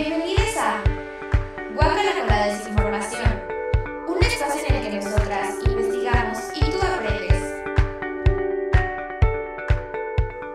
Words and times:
Bienvenidos 0.00 0.56
a 0.56 0.82
Guácala 1.74 2.12
con 2.18 2.26
la 2.26 2.46
desinformación, 2.46 3.42
un 4.08 4.24
espacio 4.24 4.62
en 4.66 4.74
el 4.76 4.82
que 4.82 4.96
nosotras 4.96 5.56
investigamos 5.66 6.38
y 6.54 6.60
tú 6.60 6.78
aprendes. 6.80 7.44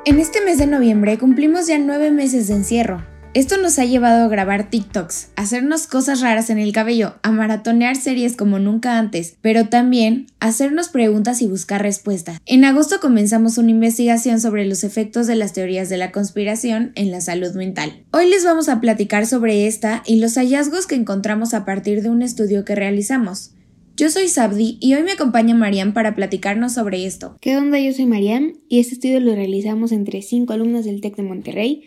En 0.06 0.20
este 0.20 0.42
mes 0.42 0.58
de 0.58 0.66
noviembre 0.66 1.20
cumplimos 1.20 1.68
ya 1.68 1.78
nueve 1.78 2.10
meses 2.10 2.48
de 2.48 2.56
encierro. 2.56 3.04
Esto 3.36 3.58
nos 3.58 3.80
ha 3.80 3.84
llevado 3.84 4.24
a 4.24 4.28
grabar 4.30 4.70
TikToks, 4.70 5.32
hacernos 5.36 5.88
cosas 5.88 6.22
raras 6.22 6.50
en 6.50 6.58
el 6.58 6.72
cabello, 6.72 7.16
a 7.22 7.32
maratonear 7.32 7.98
series 7.98 8.38
como 8.38 8.60
nunca 8.60 8.98
antes, 8.98 9.36
pero 9.42 9.68
también 9.68 10.28
hacernos 10.40 10.88
preguntas 10.88 11.42
y 11.42 11.48
buscar 11.48 11.82
respuestas. 11.82 12.40
En 12.46 12.64
agosto 12.64 13.02
comenzamos 13.02 13.58
una 13.58 13.72
investigación 13.72 14.40
sobre 14.40 14.64
los 14.64 14.86
efectos 14.86 15.28
de 15.28 15.36
las 15.36 15.52
teorías 15.52 15.90
de 15.90 15.98
la 15.98 16.14
conspiración 16.14 16.94
en 16.96 17.12
la 17.12 17.20
salud 17.20 17.54
mental. 17.56 18.06
Hoy 18.14 18.30
les 18.30 18.46
vamos 18.46 18.70
a 18.70 18.80
platicar 18.80 19.28
sobre 19.28 19.68
esta 19.68 20.02
y 20.06 20.22
los 20.22 20.36
hallazgos 20.36 20.88
que 20.88 20.96
encontramos 20.96 21.54
a 21.54 21.66
partir 21.66 22.04
de 22.04 22.10
un 22.10 22.22
estudio 22.22 22.64
que 22.64 22.76
realizamos. 22.76 23.52
Yo 23.98 24.10
soy 24.10 24.30
Sabdi 24.30 24.78
y 24.80 24.94
hoy 24.94 25.04
me 25.04 25.12
acompaña 25.12 25.56
Mariam 25.56 25.94
para 25.94 26.16
platicarnos 26.16 26.72
sobre 26.72 27.06
esto. 27.06 27.36
¿Qué 27.42 27.58
onda? 27.58 27.80
Yo 27.80 27.92
soy 27.92 28.06
Mariam 28.06 28.54
y 28.70 28.80
este 28.80 28.94
estudio 28.94 29.20
lo 29.20 29.36
realizamos 29.36 29.92
entre 29.92 30.22
cinco 30.22 30.54
alumnas 30.54 30.86
del 30.86 31.02
TEC 31.02 31.18
de 31.18 31.24
Monterrey 31.24 31.84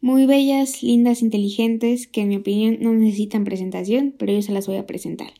muy 0.00 0.26
bellas, 0.26 0.82
lindas, 0.82 1.22
inteligentes, 1.22 2.06
que 2.06 2.22
en 2.22 2.28
mi 2.28 2.36
opinión 2.36 2.78
no 2.80 2.92
necesitan 2.94 3.44
presentación, 3.44 4.14
pero 4.16 4.32
yo 4.32 4.42
se 4.42 4.52
las 4.52 4.66
voy 4.66 4.76
a 4.76 4.86
presentar. 4.86 5.32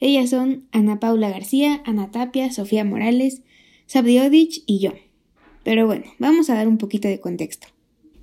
Ellas 0.00 0.30
son 0.30 0.64
Ana 0.72 1.00
Paula 1.00 1.30
García, 1.30 1.82
Ana 1.86 2.10
Tapia, 2.10 2.52
Sofía 2.52 2.84
Morales, 2.84 3.42
Sabdiodich 3.86 4.62
y 4.66 4.78
yo. 4.78 4.92
Pero 5.62 5.86
bueno, 5.86 6.04
vamos 6.18 6.50
a 6.50 6.54
dar 6.54 6.68
un 6.68 6.78
poquito 6.78 7.08
de 7.08 7.20
contexto. 7.20 7.68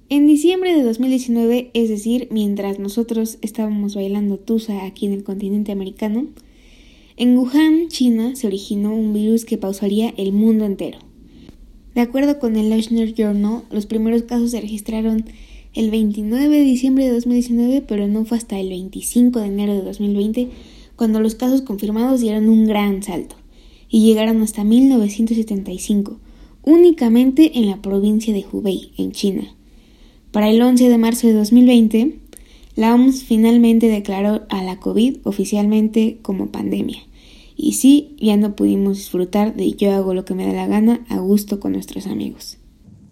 En 0.10 0.28
diciembre 0.28 0.76
de 0.76 0.84
2019, 0.84 1.72
es 1.74 1.90
decir, 1.90 2.28
mientras 2.32 2.78
nosotros 2.78 3.40
estábamos 3.42 3.96
bailando 3.96 4.38
Tusa 4.38 4.86
aquí 4.86 5.06
en 5.06 5.14
el 5.14 5.24
continente 5.24 5.72
americano, 5.72 6.28
en 7.18 7.38
Wuhan, 7.38 7.88
China, 7.88 8.36
se 8.36 8.48
originó 8.48 8.94
un 8.94 9.14
virus 9.14 9.46
que 9.46 9.58
pausaría 9.58 10.14
el 10.18 10.34
mundo 10.34 10.66
entero. 10.66 11.00
De 11.96 12.02
acuerdo 12.02 12.40
con 12.40 12.56
el 12.56 12.70
National 12.70 13.14
Journal, 13.14 13.64
los 13.70 13.86
primeros 13.86 14.24
casos 14.24 14.52
se 14.52 14.62
registraron 14.62 15.26
el 15.74 15.90
29 15.90 16.58
de 16.58 16.64
diciembre 16.64 17.06
de 17.06 17.14
2019, 17.14 17.82
pero 17.88 18.08
no 18.08 18.26
fue 18.26 18.38
hasta 18.38 18.60
el 18.60 18.70
25 18.70 19.40
de 19.40 19.48
enero 19.48 19.74
de 19.74 19.82
2020 19.82 20.50
cuando 20.96 21.20
los 21.20 21.36
casos 21.36 21.62
confirmados 21.62 22.22
dieron 22.22 22.50
un 22.50 22.68
gran 22.68 23.02
salto 23.04 23.36
y 23.90 24.06
llegaron 24.06 24.42
hasta 24.42 24.64
1975, 24.64 26.18
únicamente 26.64 27.58
en 27.60 27.70
la 27.70 27.82
provincia 27.82 28.34
de 28.34 28.46
Hubei, 28.52 28.92
en 28.98 29.12
China. 29.12 29.56
Para 30.32 30.50
el 30.50 30.62
11 30.62 30.90
de 30.90 30.98
marzo 30.98 31.28
de 31.28 31.34
2020, 31.34 32.16
la 32.76 32.94
OMS 32.94 33.24
finalmente 33.24 33.88
declaró 33.88 34.44
a 34.50 34.64
la 34.64 34.80
COVID 34.80 35.18
oficialmente 35.24 36.20
como 36.22 36.52
pandemia. 36.52 37.00
Y 37.58 37.74
sí, 37.74 38.16
ya 38.18 38.38
no 38.38 38.56
pudimos 38.56 38.98
disfrutar 38.98 39.56
de 39.56 39.74
yo 39.74 39.92
hago 39.92 40.14
lo 40.14 40.24
que 40.26 40.34
me 40.34 40.46
da 40.46 40.54
la 40.54 40.68
gana 40.68 41.06
a 41.10 41.20
gusto 41.20 41.60
con 41.60 41.74
nuestros 41.74 42.08
amigos. 42.08 42.61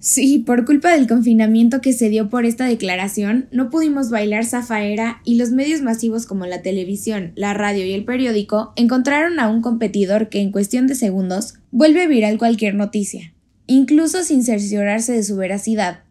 Sí, 0.02 0.40
por 0.40 0.64
culpa 0.64 0.94
del 0.94 1.08
confinamiento 1.08 1.82
que 1.82 1.92
se 1.92 2.08
dio 2.08 2.30
por 2.30 2.46
esta 2.46 2.66
declaración, 2.66 3.50
no 3.52 3.70
pudimos 3.70 4.10
bailar 4.10 4.46
zafaera 4.46 5.22
y 5.26 5.36
los 5.36 5.52
medios 5.52 5.82
masivos 5.82 6.26
como 6.26 6.46
la 6.46 6.62
televisión, 6.62 7.34
la 7.36 7.54
radio 7.54 7.86
y 7.86 7.92
el 7.92 8.06
periódico 8.06 8.72
encontraron 8.78 9.42
a 9.42 9.50
un 9.50 9.62
competidor 9.62 10.30
que 10.30 10.40
en 10.40 10.54
cuestión 10.54 10.88
de 10.88 10.96
segundos 10.96 11.56
vuelve 11.72 12.08
viral 12.08 12.38
cualquier 12.38 12.76
noticia, 12.76 13.34
incluso 13.68 14.24
sin 14.24 14.46
cerciorarse 14.46 15.12
de 15.12 15.24
su 15.24 15.36
veracidad. 15.36 16.04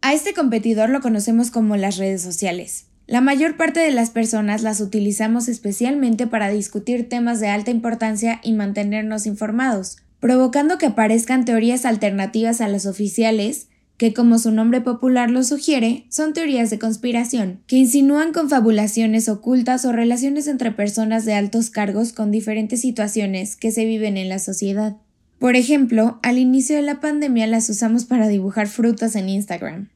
A 0.00 0.14
este 0.14 0.32
competidor 0.32 0.88
lo 0.88 1.02
conocemos 1.02 1.50
como 1.50 1.76
las 1.76 1.98
redes 1.98 2.22
sociales. 2.22 2.86
La 3.06 3.20
mayor 3.20 3.58
parte 3.58 3.80
de 3.80 3.90
las 3.90 4.08
personas 4.08 4.62
las 4.62 4.80
utilizamos 4.80 5.48
especialmente 5.48 6.26
para 6.26 6.48
discutir 6.48 7.10
temas 7.10 7.40
de 7.40 7.48
alta 7.48 7.70
importancia 7.70 8.40
y 8.42 8.52
mantenernos 8.52 9.26
informados, 9.26 9.98
provocando 10.20 10.78
que 10.78 10.86
aparezcan 10.86 11.44
teorías 11.44 11.84
alternativas 11.84 12.60
a 12.60 12.68
las 12.68 12.86
oficiales, 12.86 13.68
que 13.98 14.14
como 14.14 14.38
su 14.38 14.52
nombre 14.52 14.80
popular 14.80 15.28
lo 15.28 15.42
sugiere, 15.42 16.06
son 16.08 16.32
teorías 16.32 16.70
de 16.70 16.78
conspiración, 16.78 17.60
que 17.66 17.76
insinúan 17.76 18.32
confabulaciones 18.32 19.28
ocultas 19.28 19.84
o 19.84 19.92
relaciones 19.92 20.46
entre 20.46 20.70
personas 20.70 21.24
de 21.24 21.34
altos 21.34 21.68
cargos 21.70 22.12
con 22.12 22.30
diferentes 22.30 22.80
situaciones 22.80 23.56
que 23.56 23.72
se 23.72 23.84
viven 23.84 24.16
en 24.16 24.28
la 24.28 24.38
sociedad. 24.38 24.96
Por 25.40 25.56
ejemplo, 25.56 26.18
al 26.22 26.38
inicio 26.38 26.76
de 26.76 26.82
la 26.82 27.00
pandemia 27.00 27.46
las 27.46 27.68
usamos 27.70 28.04
para 28.04 28.28
dibujar 28.28 28.68
frutas 28.68 29.16
en 29.16 29.28
Instagram. 29.28 29.88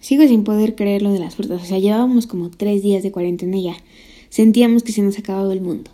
Sigo 0.00 0.26
sin 0.26 0.44
poder 0.44 0.76
creer 0.76 1.02
lo 1.02 1.12
de 1.12 1.18
las 1.18 1.34
frutas, 1.34 1.62
o 1.62 1.64
sea, 1.64 1.78
llevábamos 1.78 2.26
como 2.26 2.50
tres 2.50 2.82
días 2.82 3.02
de 3.02 3.12
cuarentena 3.12 3.58
ya. 3.60 3.74
Sentíamos 4.30 4.84
que 4.84 4.92
se 4.92 5.02
nos 5.02 5.18
acababa 5.18 5.52
el 5.52 5.60
mundo. 5.60 5.90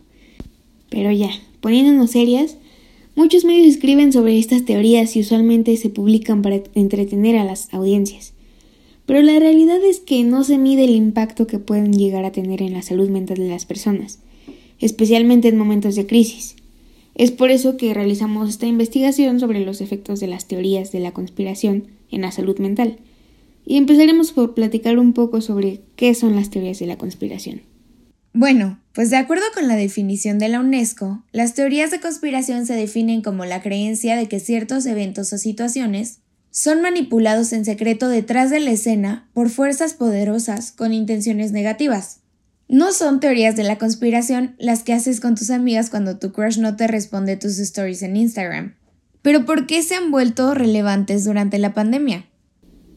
Pero 0.90 1.10
ya, 1.10 1.30
poniéndonos 1.60 2.10
serias, 2.10 2.56
Muchos 3.16 3.46
medios 3.46 3.68
escriben 3.68 4.12
sobre 4.12 4.38
estas 4.38 4.66
teorías 4.66 5.16
y 5.16 5.20
usualmente 5.20 5.74
se 5.78 5.88
publican 5.88 6.42
para 6.42 6.60
entretener 6.74 7.38
a 7.38 7.44
las 7.44 7.72
audiencias. 7.72 8.34
Pero 9.06 9.22
la 9.22 9.38
realidad 9.38 9.82
es 9.82 10.00
que 10.00 10.22
no 10.22 10.44
se 10.44 10.58
mide 10.58 10.84
el 10.84 10.94
impacto 10.94 11.46
que 11.46 11.58
pueden 11.58 11.94
llegar 11.94 12.26
a 12.26 12.32
tener 12.32 12.60
en 12.60 12.74
la 12.74 12.82
salud 12.82 13.08
mental 13.08 13.38
de 13.38 13.48
las 13.48 13.64
personas, 13.64 14.18
especialmente 14.80 15.48
en 15.48 15.56
momentos 15.56 15.96
de 15.96 16.06
crisis. 16.06 16.56
Es 17.14 17.30
por 17.30 17.50
eso 17.50 17.78
que 17.78 17.94
realizamos 17.94 18.50
esta 18.50 18.66
investigación 18.66 19.40
sobre 19.40 19.64
los 19.64 19.80
efectos 19.80 20.20
de 20.20 20.26
las 20.26 20.46
teorías 20.46 20.92
de 20.92 21.00
la 21.00 21.12
conspiración 21.12 21.84
en 22.10 22.20
la 22.20 22.32
salud 22.32 22.58
mental. 22.58 22.98
Y 23.64 23.78
empezaremos 23.78 24.32
por 24.32 24.52
platicar 24.52 24.98
un 24.98 25.14
poco 25.14 25.40
sobre 25.40 25.80
qué 25.96 26.12
son 26.14 26.36
las 26.36 26.50
teorías 26.50 26.80
de 26.80 26.86
la 26.86 26.98
conspiración. 26.98 27.62
Bueno, 28.38 28.78
pues 28.92 29.08
de 29.08 29.16
acuerdo 29.16 29.46
con 29.54 29.66
la 29.66 29.76
definición 29.76 30.38
de 30.38 30.50
la 30.50 30.60
UNESCO, 30.60 31.24
las 31.32 31.54
teorías 31.54 31.90
de 31.90 32.00
conspiración 32.00 32.66
se 32.66 32.74
definen 32.74 33.22
como 33.22 33.46
la 33.46 33.62
creencia 33.62 34.14
de 34.14 34.28
que 34.28 34.40
ciertos 34.40 34.84
eventos 34.84 35.32
o 35.32 35.38
situaciones 35.38 36.18
son 36.50 36.82
manipulados 36.82 37.54
en 37.54 37.64
secreto 37.64 38.10
detrás 38.10 38.50
de 38.50 38.60
la 38.60 38.72
escena 38.72 39.26
por 39.32 39.48
fuerzas 39.48 39.94
poderosas 39.94 40.70
con 40.70 40.92
intenciones 40.92 41.50
negativas. 41.50 42.18
No 42.68 42.92
son 42.92 43.20
teorías 43.20 43.56
de 43.56 43.64
la 43.64 43.78
conspiración 43.78 44.54
las 44.58 44.82
que 44.82 44.92
haces 44.92 45.20
con 45.20 45.34
tus 45.34 45.48
amigas 45.48 45.88
cuando 45.88 46.18
tu 46.18 46.32
crush 46.32 46.58
no 46.58 46.76
te 46.76 46.86
responde 46.88 47.38
tus 47.38 47.58
stories 47.58 48.02
en 48.02 48.16
Instagram. 48.16 48.74
Pero 49.22 49.46
¿por 49.46 49.66
qué 49.66 49.82
se 49.82 49.94
han 49.94 50.10
vuelto 50.10 50.52
relevantes 50.52 51.24
durante 51.24 51.56
la 51.56 51.72
pandemia? 51.72 52.26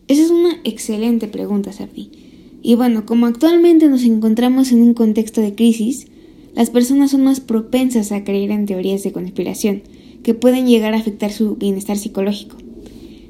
Esa 0.10 0.22
es 0.22 0.32
una 0.32 0.58
excelente 0.66 1.30
pregunta, 1.30 1.72
Safi. 1.72 2.29
Y 2.62 2.76
bueno, 2.76 3.06
como 3.06 3.26
actualmente 3.26 3.88
nos 3.88 4.04
encontramos 4.04 4.72
en 4.72 4.82
un 4.82 4.94
contexto 4.94 5.42
de 5.42 5.56
crisis, 5.56 6.08
las 6.56 6.70
personas 6.70 7.12
son 7.12 7.24
más 7.24 7.40
propensas 7.40 8.12
a 8.12 8.24
creer 8.24 8.52
en 8.52 8.66
teorías 8.66 9.04
de 9.04 9.12
conspiración, 9.12 9.82
que 10.24 10.34
pueden 10.34 10.68
llegar 10.68 10.94
a 10.94 10.98
afectar 10.98 11.32
su 11.32 11.56
bienestar 11.56 11.98
psicológico. 11.98 12.58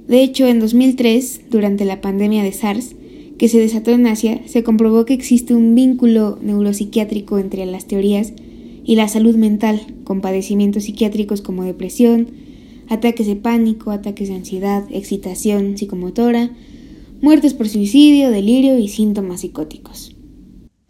De 0.07 0.23
hecho, 0.23 0.47
en 0.47 0.59
2003, 0.59 1.41
durante 1.51 1.85
la 1.85 2.01
pandemia 2.01 2.43
de 2.43 2.51
SARS, 2.51 2.95
que 3.37 3.47
se 3.47 3.59
desató 3.59 3.91
en 3.91 4.07
Asia, 4.07 4.41
se 4.47 4.63
comprobó 4.63 5.05
que 5.05 5.13
existe 5.13 5.53
un 5.53 5.75
vínculo 5.75 6.39
neuropsiquiátrico 6.41 7.37
entre 7.37 7.65
las 7.65 7.85
teorías 7.85 8.33
y 8.83 8.95
la 8.95 9.07
salud 9.07 9.35
mental, 9.35 9.81
con 10.03 10.21
padecimientos 10.21 10.85
psiquiátricos 10.85 11.41
como 11.41 11.63
depresión, 11.63 12.29
ataques 12.89 13.27
de 13.27 13.35
pánico, 13.35 13.91
ataques 13.91 14.29
de 14.29 14.35
ansiedad, 14.35 14.83
excitación 14.89 15.77
psicomotora, 15.77 16.49
muertes 17.21 17.53
por 17.53 17.69
suicidio, 17.69 18.31
delirio 18.31 18.77
y 18.77 18.87
síntomas 18.87 19.41
psicóticos. 19.41 20.15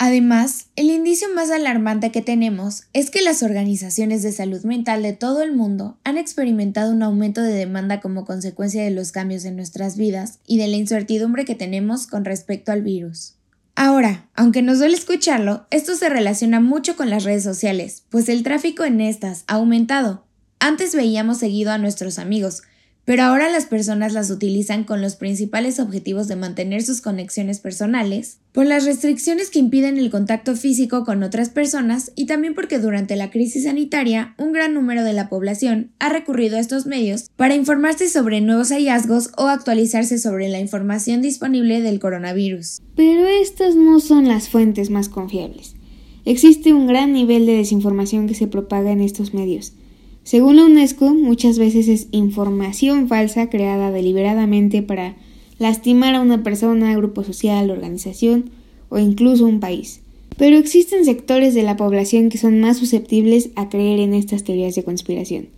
Además, 0.02 0.68
el 0.78 0.90
indicio 0.90 1.28
más 1.36 1.52
alarmante 1.52 2.10
que 2.10 2.22
tenemos 2.22 2.84
es 2.94 3.12
que 3.12 3.22
las 3.22 3.44
organizaciones 3.44 4.24
de 4.24 4.32
salud 4.32 4.64
mental 4.64 5.04
de 5.04 5.12
todo 5.12 5.44
el 5.44 5.54
mundo 5.54 5.98
han 6.06 6.18
experimentado 6.18 6.94
un 6.94 7.04
aumento 7.04 7.42
de 7.42 7.52
demanda 7.52 8.00
como 8.00 8.24
consecuencia 8.24 8.82
de 8.82 8.92
los 8.92 9.12
cambios 9.12 9.44
en 9.44 9.58
nuestras 9.58 9.98
vidas 9.98 10.40
y 10.48 10.58
de 10.58 10.70
la 10.70 10.78
incertidumbre 10.78 11.44
que 11.44 11.56
tenemos 11.56 12.08
con 12.08 12.24
respecto 12.24 12.72
al 12.72 12.82
virus. 12.82 13.36
Ahora, 13.76 14.30
aunque 14.36 14.62
nos 14.62 14.80
duele 14.80 14.96
escucharlo, 14.96 15.66
esto 15.70 15.96
se 15.96 16.08
relaciona 16.08 16.62
mucho 16.62 16.96
con 16.96 17.10
las 17.10 17.26
redes 17.26 17.44
sociales, 17.44 18.04
pues 18.10 18.30
el 18.30 18.44
tráfico 18.44 18.86
en 18.86 19.02
estas 19.02 19.44
ha 19.48 19.56
aumentado. 19.56 20.26
Antes 20.60 20.96
veíamos 20.96 21.40
seguido 21.40 21.72
a 21.72 21.78
nuestros 21.78 22.20
amigos, 22.20 22.64
pero 23.10 23.24
ahora 23.24 23.50
las 23.50 23.66
personas 23.66 24.14
las 24.14 24.30
utilizan 24.30 24.84
con 24.84 25.02
los 25.02 25.16
principales 25.16 25.80
objetivos 25.80 26.28
de 26.28 26.36
mantener 26.36 26.84
sus 26.84 27.02
conexiones 27.02 27.60
personales, 27.60 28.38
por 28.52 28.68
las 28.68 28.86
restricciones 28.86 29.50
que 29.50 29.58
impiden 29.58 29.98
el 29.98 30.12
contacto 30.12 30.56
físico 30.56 31.04
con 31.06 31.24
otras 31.24 31.50
personas 31.50 32.12
y 32.16 32.28
también 32.28 32.54
porque 32.54 32.78
durante 32.78 33.16
la 33.16 33.32
crisis 33.32 33.64
sanitaria 33.64 34.36
un 34.38 34.52
gran 34.52 34.76
número 34.76 35.04
de 35.04 35.14
la 35.14 35.28
población 35.28 35.90
ha 35.98 36.10
recurrido 36.10 36.58
a 36.58 36.60
estos 36.60 36.86
medios 36.86 37.32
para 37.36 37.56
informarse 37.56 38.10
sobre 38.10 38.42
nuevos 38.42 38.70
hallazgos 38.70 39.32
o 39.38 39.48
actualizarse 39.48 40.20
sobre 40.20 40.48
la 40.48 40.60
información 40.60 41.24
disponible 41.24 41.82
del 41.82 42.00
coronavirus. 42.00 42.80
Pero 42.96 43.26
estas 43.26 43.76
no 43.76 44.02
son 44.02 44.28
las 44.28 44.50
fuentes 44.50 44.92
más 44.92 45.10
confiables. 45.10 45.74
Existe 46.26 46.74
un 46.74 46.86
gran 46.86 47.14
nivel 47.14 47.48
de 47.48 47.58
desinformación 47.58 48.28
que 48.28 48.36
se 48.36 48.46
propaga 48.46 48.92
en 48.92 49.02
estos 49.02 49.34
medios 49.34 49.74
según 50.30 50.58
la 50.58 50.66
UNESCO, 50.66 51.16
muchas 51.16 51.58
veces 51.58 51.88
es 51.88 52.08
información 52.12 53.08
falsa 53.08 53.50
creada 53.50 53.90
deliberadamente 53.90 54.84
para 54.84 55.16
lastimar 55.58 56.14
a 56.14 56.22
una 56.22 56.44
persona, 56.44 56.96
grupo 56.96 57.24
social, 57.24 57.72
organización 57.72 58.52
o 58.90 59.00
incluso 59.00 59.48
un 59.48 59.60
país. 59.60 60.02
Pero 60.38 60.58
existen 60.58 61.04
sectores 61.04 61.56
de 61.56 61.64
la 61.64 61.78
población 61.78 62.30
que 62.30 62.38
son 62.38 62.62
más 62.62 62.78
susceptibles 62.78 63.50
a 63.56 63.70
creer 63.70 63.98
en 63.98 64.14
estas 64.14 64.44
teorías 64.44 64.76
de 64.76 64.84
conspiración. 64.84 65.50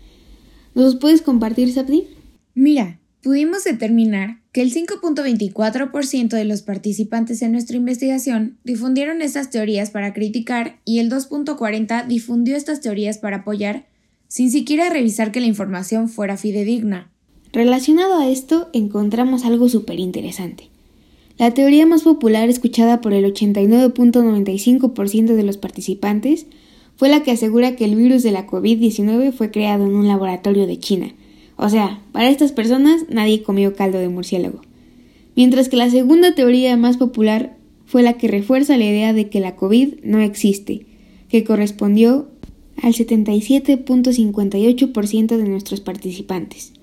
¿Nos 0.74 0.96
puedes 0.96 1.22
compartir, 1.22 1.74
Sapdi? 1.74 2.06
Mira, 2.54 3.02
pudimos 3.22 3.66
determinar 3.66 4.38
que 4.54 4.62
el 4.62 4.74
5.24% 4.74 6.30
de 6.30 6.46
los 6.46 6.62
participantes 6.62 7.42
en 7.42 7.52
nuestra 7.52 7.76
investigación 7.76 8.58
difundieron 8.64 9.22
estas 9.22 9.50
teorías 9.50 9.90
para 9.90 10.14
criticar 10.14 10.80
y 10.86 11.00
el 11.00 11.12
2.40% 11.12 12.08
difundió 12.08 12.56
estas 12.56 12.80
teorías 12.80 13.18
para 13.18 13.40
apoyar 13.40 13.91
sin 14.32 14.50
siquiera 14.50 14.90
revisar 14.90 15.32
que 15.34 15.42
la 15.42 15.48
información 15.48 16.08
fuera 16.08 16.38
fidedigna. 16.38 17.12
Relacionado 17.52 18.18
a 18.18 18.30
esto, 18.30 18.70
encontramos 18.72 19.44
algo 19.44 19.68
súper 19.68 20.00
interesante. 20.00 20.70
La 21.38 21.54
teoría 21.54 21.86
más 21.86 22.04
popular 22.04 22.48
escuchada 22.48 23.02
por 23.02 23.12
el 23.12 23.26
89.95% 23.26 25.36
de 25.36 25.44
los 25.44 25.58
participantes 25.58 26.46
fue 26.96 27.10
la 27.10 27.24
que 27.24 27.32
asegura 27.32 27.76
que 27.76 27.84
el 27.84 27.96
virus 27.96 28.24
de 28.24 28.32
la 28.32 28.48
COVID-19 28.48 29.34
fue 29.34 29.52
creado 29.52 29.86
en 29.86 29.96
un 29.96 30.08
laboratorio 30.08 30.66
de 30.66 30.80
China. 30.80 31.14
O 31.58 31.68
sea, 31.68 32.02
para 32.14 32.30
estas 32.30 32.54
personas 32.54 33.04
nadie 33.10 33.44
comió 33.44 33.76
caldo 33.76 34.00
de 34.00 34.08
murciélago. 34.08 34.62
Mientras 35.36 35.68
que 35.68 35.76
la 35.76 35.90
segunda 35.90 36.36
teoría 36.36 36.78
más 36.78 36.96
popular 36.96 37.58
fue 37.86 38.02
la 38.02 38.14
que 38.14 38.30
refuerza 38.30 38.78
la 38.78 38.86
idea 38.86 39.12
de 39.12 39.28
que 39.28 39.42
la 39.42 39.58
COVID 39.58 39.96
no 40.04 40.22
existe, 40.22 40.86
que 41.28 41.44
correspondió 41.44 42.31
al 42.82 42.94
77.58% 42.94 45.38
de 45.38 45.44
nuestros 45.44 45.82
participantes. 45.82 46.74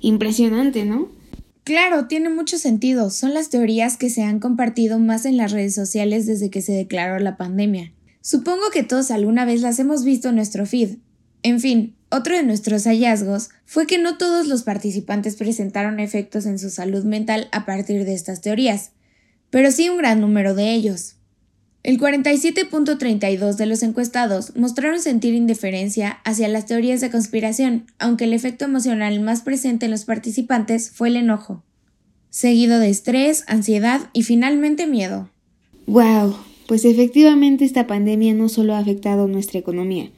Impresionante, 0.00 0.84
¿no? 0.84 1.08
Claro, 1.64 2.06
tiene 2.06 2.30
mucho 2.30 2.58
sentido. 2.58 3.10
Son 3.10 3.34
las 3.34 3.50
teorías 3.50 3.96
que 3.96 4.10
se 4.10 4.22
han 4.22 4.40
compartido 4.40 4.98
más 4.98 5.24
en 5.24 5.36
las 5.36 5.52
redes 5.52 5.74
sociales 5.74 6.26
desde 6.26 6.50
que 6.50 6.62
se 6.62 6.72
declaró 6.72 7.18
la 7.18 7.36
pandemia. 7.36 7.92
Supongo 8.22 8.70
que 8.72 8.82
todos 8.82 9.10
alguna 9.10 9.44
vez 9.44 9.60
las 9.60 9.78
hemos 9.78 10.04
visto 10.04 10.30
en 10.30 10.36
nuestro 10.36 10.66
feed. 10.66 10.96
En 11.42 11.60
fin, 11.60 11.94
otro 12.10 12.36
de 12.36 12.42
nuestros 12.42 12.84
hallazgos 12.84 13.50
fue 13.64 13.86
que 13.86 13.98
no 13.98 14.18
todos 14.18 14.46
los 14.46 14.62
participantes 14.62 15.36
presentaron 15.36 16.00
efectos 16.00 16.44
en 16.44 16.58
su 16.58 16.70
salud 16.70 17.04
mental 17.04 17.48
a 17.52 17.64
partir 17.64 18.04
de 18.04 18.14
estas 18.14 18.40
teorías, 18.40 18.90
pero 19.48 19.70
sí 19.70 19.88
un 19.88 19.98
gran 19.98 20.20
número 20.20 20.54
de 20.54 20.74
ellos. 20.74 21.16
El 21.82 21.98
47.32 21.98 23.56
de 23.56 23.64
los 23.64 23.82
encuestados 23.82 24.54
mostraron 24.54 25.00
sentir 25.00 25.32
indiferencia 25.32 26.20
hacia 26.24 26.46
las 26.48 26.66
teorías 26.66 27.00
de 27.00 27.10
conspiración, 27.10 27.86
aunque 27.98 28.24
el 28.24 28.34
efecto 28.34 28.66
emocional 28.66 29.18
más 29.20 29.40
presente 29.40 29.86
en 29.86 29.92
los 29.92 30.04
participantes 30.04 30.90
fue 30.90 31.08
el 31.08 31.16
enojo, 31.16 31.62
seguido 32.28 32.78
de 32.78 32.90
estrés, 32.90 33.44
ansiedad 33.46 34.10
y 34.12 34.24
finalmente 34.24 34.86
miedo. 34.86 35.30
¡Wow! 35.86 36.36
Pues 36.68 36.84
efectivamente 36.84 37.64
esta 37.64 37.86
pandemia 37.86 38.34
no 38.34 38.50
solo 38.50 38.74
ha 38.74 38.78
afectado 38.78 39.26
nuestra 39.26 39.58
economía, 39.58 40.10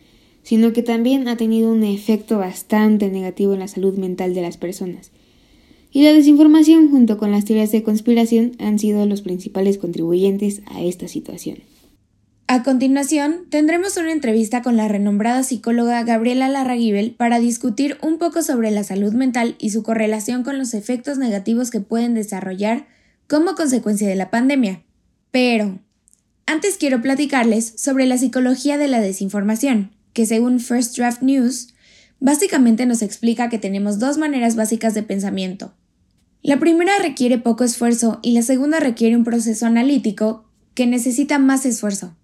sino 0.43 0.73
que 0.73 0.83
también 0.83 1.29
ha 1.29 1.37
tenido 1.37 1.71
un 1.71 1.85
efecto 1.85 2.39
bastante 2.39 3.09
negativo 3.09 3.53
en 3.53 3.61
la 3.61 3.69
salud 3.69 3.97
mental 3.97 4.35
de 4.35 4.43
las 4.43 4.57
personas 4.57 5.13
y 5.93 6.03
la 6.03 6.13
desinformación 6.13 6.91
junto 6.91 7.19
con 7.19 7.31
las 7.31 7.45
teorías 7.45 7.71
de 7.71 7.83
conspiración 7.83 8.53
han 8.59 8.79
sido 8.79 9.05
los 9.07 9.21
principales 9.21 9.79
contribuyentes 9.79 10.63
a 10.67 10.83
esta 10.83 11.07
situación. 11.07 11.59
A 12.47 12.63
continuación, 12.63 13.47
tendremos 13.51 13.97
una 13.97 14.13
entrevista 14.13 14.63
con 14.63 14.77
la 14.77 14.89
renombrada 14.89 15.43
psicóloga 15.43 16.03
Gabriela 16.03 16.49
Larraguibel 16.49 17.13
para 17.13 17.39
discutir 17.39 17.97
un 18.03 18.19
poco 18.19 18.43
sobre 18.43 18.71
la 18.71 18.85
salud 18.85 19.13
mental 19.13 19.55
y 19.59 19.71
su 19.71 19.83
correlación 19.83 20.43
con 20.43 20.59
los 20.59 20.75
efectos 20.75 21.19
negativos 21.19 21.71
que 21.71 21.81
pueden 21.81 22.15
desarrollar 22.15 22.87
como 23.29 23.55
consecuencia 23.55 24.09
de 24.09 24.17
la 24.17 24.31
pandemia. 24.31 24.83
Pero, 25.31 25.79
antes 26.47 26.77
quiero 26.77 27.01
platicarles 27.01 27.75
sobre 27.77 28.07
la 28.07 28.19
psicología 28.19 28.77
de 28.77 28.89
la 28.89 29.01
desinformación, 29.01 29.93
que 30.13 30.27
según 30.27 30.61
First 30.61 30.97
Draft 30.97 31.23
News, 31.23 31.73
básicamente 32.21 32.85
nos 32.85 33.01
explica 33.01 33.49
que 33.49 33.59
tenemos 33.59 33.99
dos 33.99 34.19
maneras 34.19 34.57
básicas 34.57 34.93
de 34.93 35.03
pensamiento, 35.03 35.73
la 36.43 36.59
primera 36.59 36.93
requiere 37.01 37.39
poco 37.39 37.63
esfuerzo 37.63 38.19
y 38.21 38.33
la 38.33 38.43
segunda 38.43 38.81
requiere 38.81 39.17
un 39.17 39.23
proceso 39.23 39.65
analítico 39.67 40.45
que 40.75 40.89
necesita 40.89 41.39
más 41.39 41.65
esfuerzo. 41.65 42.17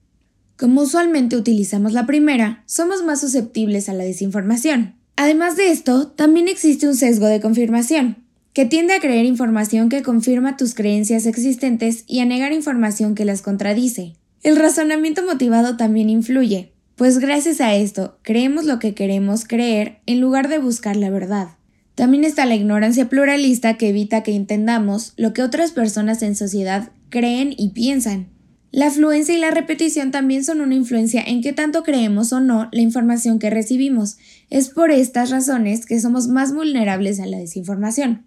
Como 0.57 0.83
usualmente 0.83 1.37
utilizamos 1.37 1.93
la 1.93 2.05
primera, 2.05 2.65
somos 2.67 3.05
más 3.05 3.21
susceptibles 3.21 3.89
a 3.89 3.93
la 3.93 4.03
desinformación. 4.03 4.97
Además 5.15 5.57
de 5.57 5.71
esto, 5.71 6.09
también 6.09 6.49
existe 6.49 6.89
un 6.89 6.97
sesgo 6.97 7.27
de 7.27 7.41
confirmación, 7.41 8.17
que 8.53 8.65
tiende 8.65 8.95
a 8.95 9.01
creer 9.01 9.25
información 9.25 9.89
que 9.89 10.03
confirma 10.03 10.57
tus 10.57 10.75
creencias 10.75 11.27
existentes 11.27 12.03
y 12.09 12.19
a 12.19 12.25
negar 12.25 12.53
información 12.53 13.15
que 13.15 13.25
las 13.25 13.41
contradice. 13.41 14.15
El 14.43 14.57
razonamiento 14.57 15.25
motivado 15.25 15.77
también 15.77 16.11
influye, 16.11 16.73
pues 16.97 17.19
gracias 17.19 17.61
a 17.61 17.77
esto 17.77 18.19
creemos 18.23 18.65
lo 18.65 18.81
que 18.81 18.95
queremos 18.95 19.45
creer 19.45 20.01
en 20.07 20.21
lugar 20.21 20.49
de 20.49 20.59
buscar 20.59 20.97
la 20.97 21.11
verdad. 21.11 21.58
También 21.99 22.23
está 22.23 22.47
la 22.47 22.55
ignorancia 22.55 23.09
pluralista 23.09 23.77
que 23.77 23.89
evita 23.89 24.23
que 24.23 24.37
entendamos 24.37 25.15
lo 25.17 25.33
que 25.33 25.43
otras 25.43 25.73
personas 25.73 26.23
en 26.23 26.37
sociedad 26.37 26.93
creen 27.09 27.53
y 27.59 27.71
piensan. 27.71 28.29
La 28.71 28.87
afluencia 28.87 29.35
y 29.35 29.39
la 29.39 29.51
repetición 29.51 30.13
también 30.13 30.45
son 30.45 30.61
una 30.61 30.77
influencia 30.77 31.21
en 31.21 31.43
qué 31.43 31.53
tanto 31.53 31.83
creemos 31.83 32.33
o 32.33 32.39
no 32.39 32.69
la 32.71 32.83
información 32.83 33.41
que 33.41 33.51
recibimos. 33.51 34.17
Es 34.49 34.69
por 34.69 34.93
estas 34.93 35.31
razones 35.31 35.87
que 35.87 35.99
somos 35.99 36.29
más 36.29 36.55
vulnerables 36.55 37.19
a 37.19 37.27
la 37.27 37.39
desinformación. 37.39 38.27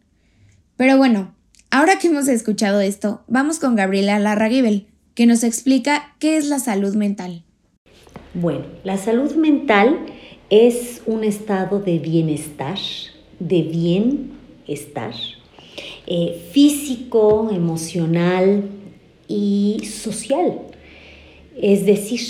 Pero 0.75 0.97
bueno, 0.97 1.33
ahora 1.69 1.97
que 1.97 2.07
hemos 2.07 2.27
escuchado 2.27 2.81
esto, 2.81 3.23
vamos 3.29 3.57
con 3.57 3.77
Gabriela 3.77 4.19
Larraguibel, 4.19 4.87
que 5.15 5.25
nos 5.25 5.45
explica 5.45 6.13
qué 6.19 6.35
es 6.35 6.49
la 6.49 6.59
salud 6.59 6.93
mental. 6.95 7.45
Bueno, 8.33 8.65
la 8.83 8.97
salud 8.97 9.33
mental 9.35 10.07
es 10.49 11.01
un 11.05 11.23
estado 11.23 11.79
de 11.79 11.99
bienestar 11.99 12.77
de 13.41 13.63
bienestar 13.63 15.13
eh, 16.07 16.41
físico, 16.51 17.49
emocional 17.51 18.63
y 19.27 19.81
social. 19.85 20.61
Es 21.59 21.85
decir, 21.85 22.21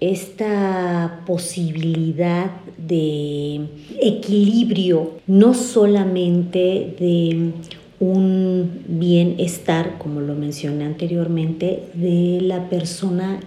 esta 0.00 1.22
posibilidad 1.26 2.50
de 2.76 3.66
equilibrio, 4.00 5.12
no 5.26 5.54
solamente 5.54 6.94
de 6.98 7.52
un 8.00 8.82
bienestar, 8.88 9.98
como 9.98 10.20
lo 10.20 10.34
mencioné 10.34 10.84
anteriormente, 10.84 11.84
de 11.94 12.40
la 12.40 12.68
persona 12.68 13.40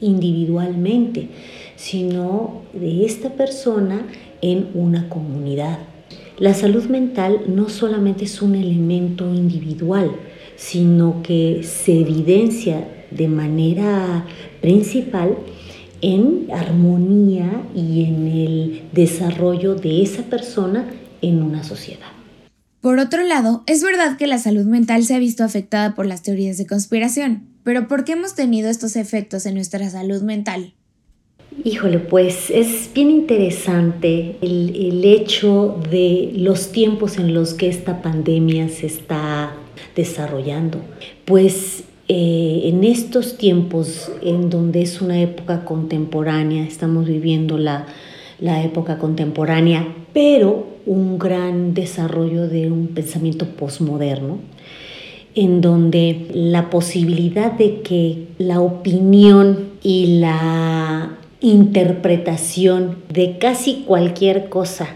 individualmente, 0.00 1.28
sino 1.74 2.62
de 2.72 3.04
esta 3.04 3.30
persona 3.30 4.06
en 4.42 4.68
una 4.74 5.08
comunidad. 5.08 5.78
La 6.38 6.52
salud 6.52 6.84
mental 6.84 7.44
no 7.48 7.70
solamente 7.70 8.26
es 8.26 8.42
un 8.42 8.54
elemento 8.56 9.32
individual, 9.32 10.10
sino 10.56 11.22
que 11.22 11.62
se 11.62 12.00
evidencia 12.00 12.86
de 13.10 13.26
manera 13.26 14.26
principal 14.60 15.38
en 16.02 16.48
armonía 16.52 17.62
y 17.74 18.04
en 18.04 18.26
el 18.26 18.82
desarrollo 18.92 19.76
de 19.76 20.02
esa 20.02 20.24
persona 20.24 20.86
en 21.22 21.42
una 21.42 21.64
sociedad. 21.64 22.06
Por 22.82 22.98
otro 22.98 23.22
lado, 23.22 23.64
es 23.66 23.82
verdad 23.82 24.18
que 24.18 24.26
la 24.26 24.38
salud 24.38 24.66
mental 24.66 25.04
se 25.04 25.14
ha 25.14 25.18
visto 25.18 25.42
afectada 25.42 25.94
por 25.94 26.04
las 26.04 26.22
teorías 26.22 26.58
de 26.58 26.66
conspiración, 26.66 27.48
pero 27.64 27.88
¿por 27.88 28.04
qué 28.04 28.12
hemos 28.12 28.34
tenido 28.34 28.68
estos 28.68 28.96
efectos 28.96 29.46
en 29.46 29.54
nuestra 29.54 29.88
salud 29.88 30.20
mental? 30.20 30.74
Híjole, 31.64 31.98
pues 31.98 32.50
es 32.50 32.90
bien 32.94 33.10
interesante 33.10 34.36
el, 34.42 35.04
hecho 35.04 35.80
de 35.90 36.32
los 36.36 36.70
tiempos 36.70 37.16
en 37.16 37.32
los 37.32 37.54
que 37.54 37.68
esta 37.68 38.02
pandemia 38.02 38.68
se 38.68 38.86
está 38.86 39.54
desarrollando. 39.94 40.80
Pues 41.24 41.84
eh, 42.08 42.62
en 42.64 42.84
estos 42.84 43.38
tiempos 43.38 44.12
en 44.22 44.50
donde 44.50 44.82
es 44.82 45.00
una 45.00 45.20
época 45.20 45.64
contemporánea, 45.64 46.64
estamos 46.64 47.06
viviendo 47.06 47.56
la, 47.56 47.86
la 48.38 48.62
época 48.62 48.98
contemporánea, 48.98 49.88
pero 50.12 50.66
un 50.84 51.18
gran 51.18 51.72
desarrollo 51.72 52.48
de 52.48 52.70
un 52.70 52.88
pensamiento 52.88 53.46
posmoderno, 53.46 54.40
en 55.34 55.62
donde 55.62 56.26
la 56.32 56.68
posibilidad 56.68 57.52
de 57.52 57.80
que 57.80 58.26
la 58.38 58.60
opinión 58.60 59.70
y 59.82 60.18
la 60.18 61.16
interpretación 61.50 62.96
de 63.08 63.38
casi 63.38 63.84
cualquier 63.86 64.48
cosa 64.48 64.88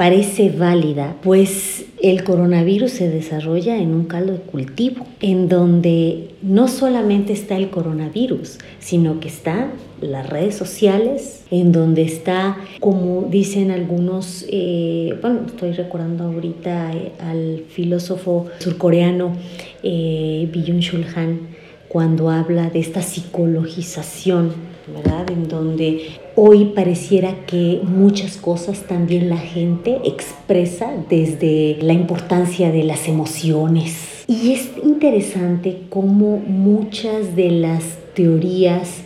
parece 0.00 0.48
válida, 0.48 1.16
pues 1.22 1.84
el 2.02 2.24
coronavirus 2.24 2.90
se 2.90 3.10
desarrolla 3.10 3.76
en 3.76 3.94
un 3.94 4.06
caldo 4.06 4.32
de 4.32 4.38
cultivo, 4.38 5.06
en 5.20 5.46
donde 5.46 6.30
no 6.40 6.68
solamente 6.68 7.34
está 7.34 7.58
el 7.58 7.68
coronavirus, 7.68 8.58
sino 8.78 9.20
que 9.20 9.28
están 9.28 9.72
las 10.00 10.26
redes 10.26 10.54
sociales, 10.54 11.44
en 11.50 11.70
donde 11.70 12.00
está, 12.00 12.56
como 12.80 13.28
dicen 13.30 13.70
algunos, 13.70 14.46
eh, 14.48 15.18
bueno, 15.20 15.42
estoy 15.46 15.72
recordando 15.72 16.24
ahorita 16.24 16.92
eh, 16.94 17.12
al 17.20 17.64
filósofo 17.68 18.46
surcoreano 18.58 19.34
eh, 19.82 20.48
Byung-Chul 20.50 21.04
Han, 21.14 21.40
cuando 21.88 22.30
habla 22.30 22.70
de 22.70 22.78
esta 22.78 23.02
psicologización, 23.02 24.69
¿verdad? 24.86 25.30
En 25.30 25.48
donde 25.48 26.08
hoy 26.36 26.66
pareciera 26.66 27.46
que 27.46 27.80
muchas 27.82 28.36
cosas 28.36 28.82
también 28.86 29.28
la 29.28 29.36
gente 29.36 29.98
expresa 30.04 30.92
desde 31.08 31.78
la 31.80 31.92
importancia 31.92 32.70
de 32.70 32.84
las 32.84 33.08
emociones. 33.08 34.24
Y 34.26 34.52
es 34.52 34.70
interesante 34.84 35.82
cómo 35.88 36.38
muchas 36.38 37.34
de 37.36 37.50
las 37.50 37.98
teorías 38.14 39.02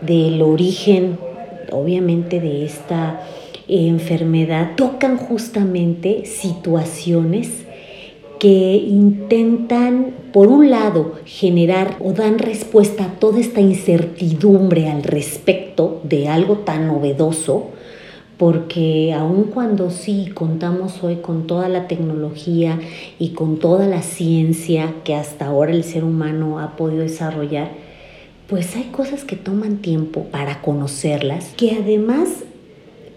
del 0.00 0.42
origen, 0.42 1.18
obviamente, 1.72 2.40
de 2.40 2.64
esta 2.64 3.20
enfermedad, 3.68 4.72
tocan 4.76 5.16
justamente 5.16 6.24
situaciones 6.26 7.64
que 8.44 8.76
intentan, 8.76 10.16
por 10.30 10.48
un 10.48 10.68
lado, 10.68 11.14
generar 11.24 11.96
o 12.04 12.12
dan 12.12 12.38
respuesta 12.38 13.06
a 13.06 13.12
toda 13.14 13.40
esta 13.40 13.62
incertidumbre 13.62 14.90
al 14.90 15.02
respecto 15.02 16.02
de 16.04 16.28
algo 16.28 16.58
tan 16.58 16.86
novedoso, 16.86 17.70
porque 18.36 19.14
aun 19.14 19.44
cuando 19.44 19.88
sí 19.88 20.30
contamos 20.34 21.02
hoy 21.02 21.16
con 21.22 21.46
toda 21.46 21.70
la 21.70 21.88
tecnología 21.88 22.78
y 23.18 23.30
con 23.30 23.58
toda 23.58 23.86
la 23.86 24.02
ciencia 24.02 24.92
que 25.04 25.14
hasta 25.14 25.46
ahora 25.46 25.72
el 25.72 25.82
ser 25.82 26.04
humano 26.04 26.58
ha 26.58 26.76
podido 26.76 27.00
desarrollar, 27.00 27.70
pues 28.46 28.76
hay 28.76 28.90
cosas 28.92 29.24
que 29.24 29.36
toman 29.36 29.78
tiempo 29.78 30.24
para 30.24 30.60
conocerlas, 30.60 31.54
que 31.56 31.78
además 31.82 32.28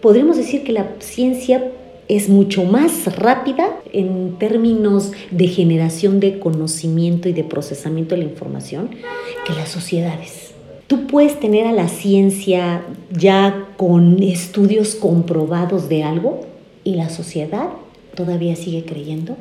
podríamos 0.00 0.38
decir 0.38 0.64
que 0.64 0.72
la 0.72 0.88
ciencia 1.00 1.70
es 2.08 2.28
mucho 2.28 2.64
más 2.64 3.16
rápida 3.16 3.76
en 3.92 4.38
términos 4.38 5.12
de 5.30 5.46
generación 5.46 6.20
de 6.20 6.38
conocimiento 6.38 7.28
y 7.28 7.32
de 7.32 7.44
procesamiento 7.44 8.14
de 8.14 8.22
la 8.22 8.30
información 8.30 8.90
que 9.46 9.52
las 9.52 9.68
sociedades. 9.68 10.52
Tú 10.86 11.06
puedes 11.06 11.38
tener 11.38 11.66
a 11.66 11.72
la 11.72 11.88
ciencia 11.88 12.82
ya 13.10 13.68
con 13.76 14.22
estudios 14.22 14.94
comprobados 14.94 15.90
de 15.90 16.02
algo 16.02 16.46
y 16.82 16.94
la 16.94 17.10
sociedad 17.10 17.68
todavía 18.14 18.56
sigue 18.56 18.84
creyendo 18.84 19.36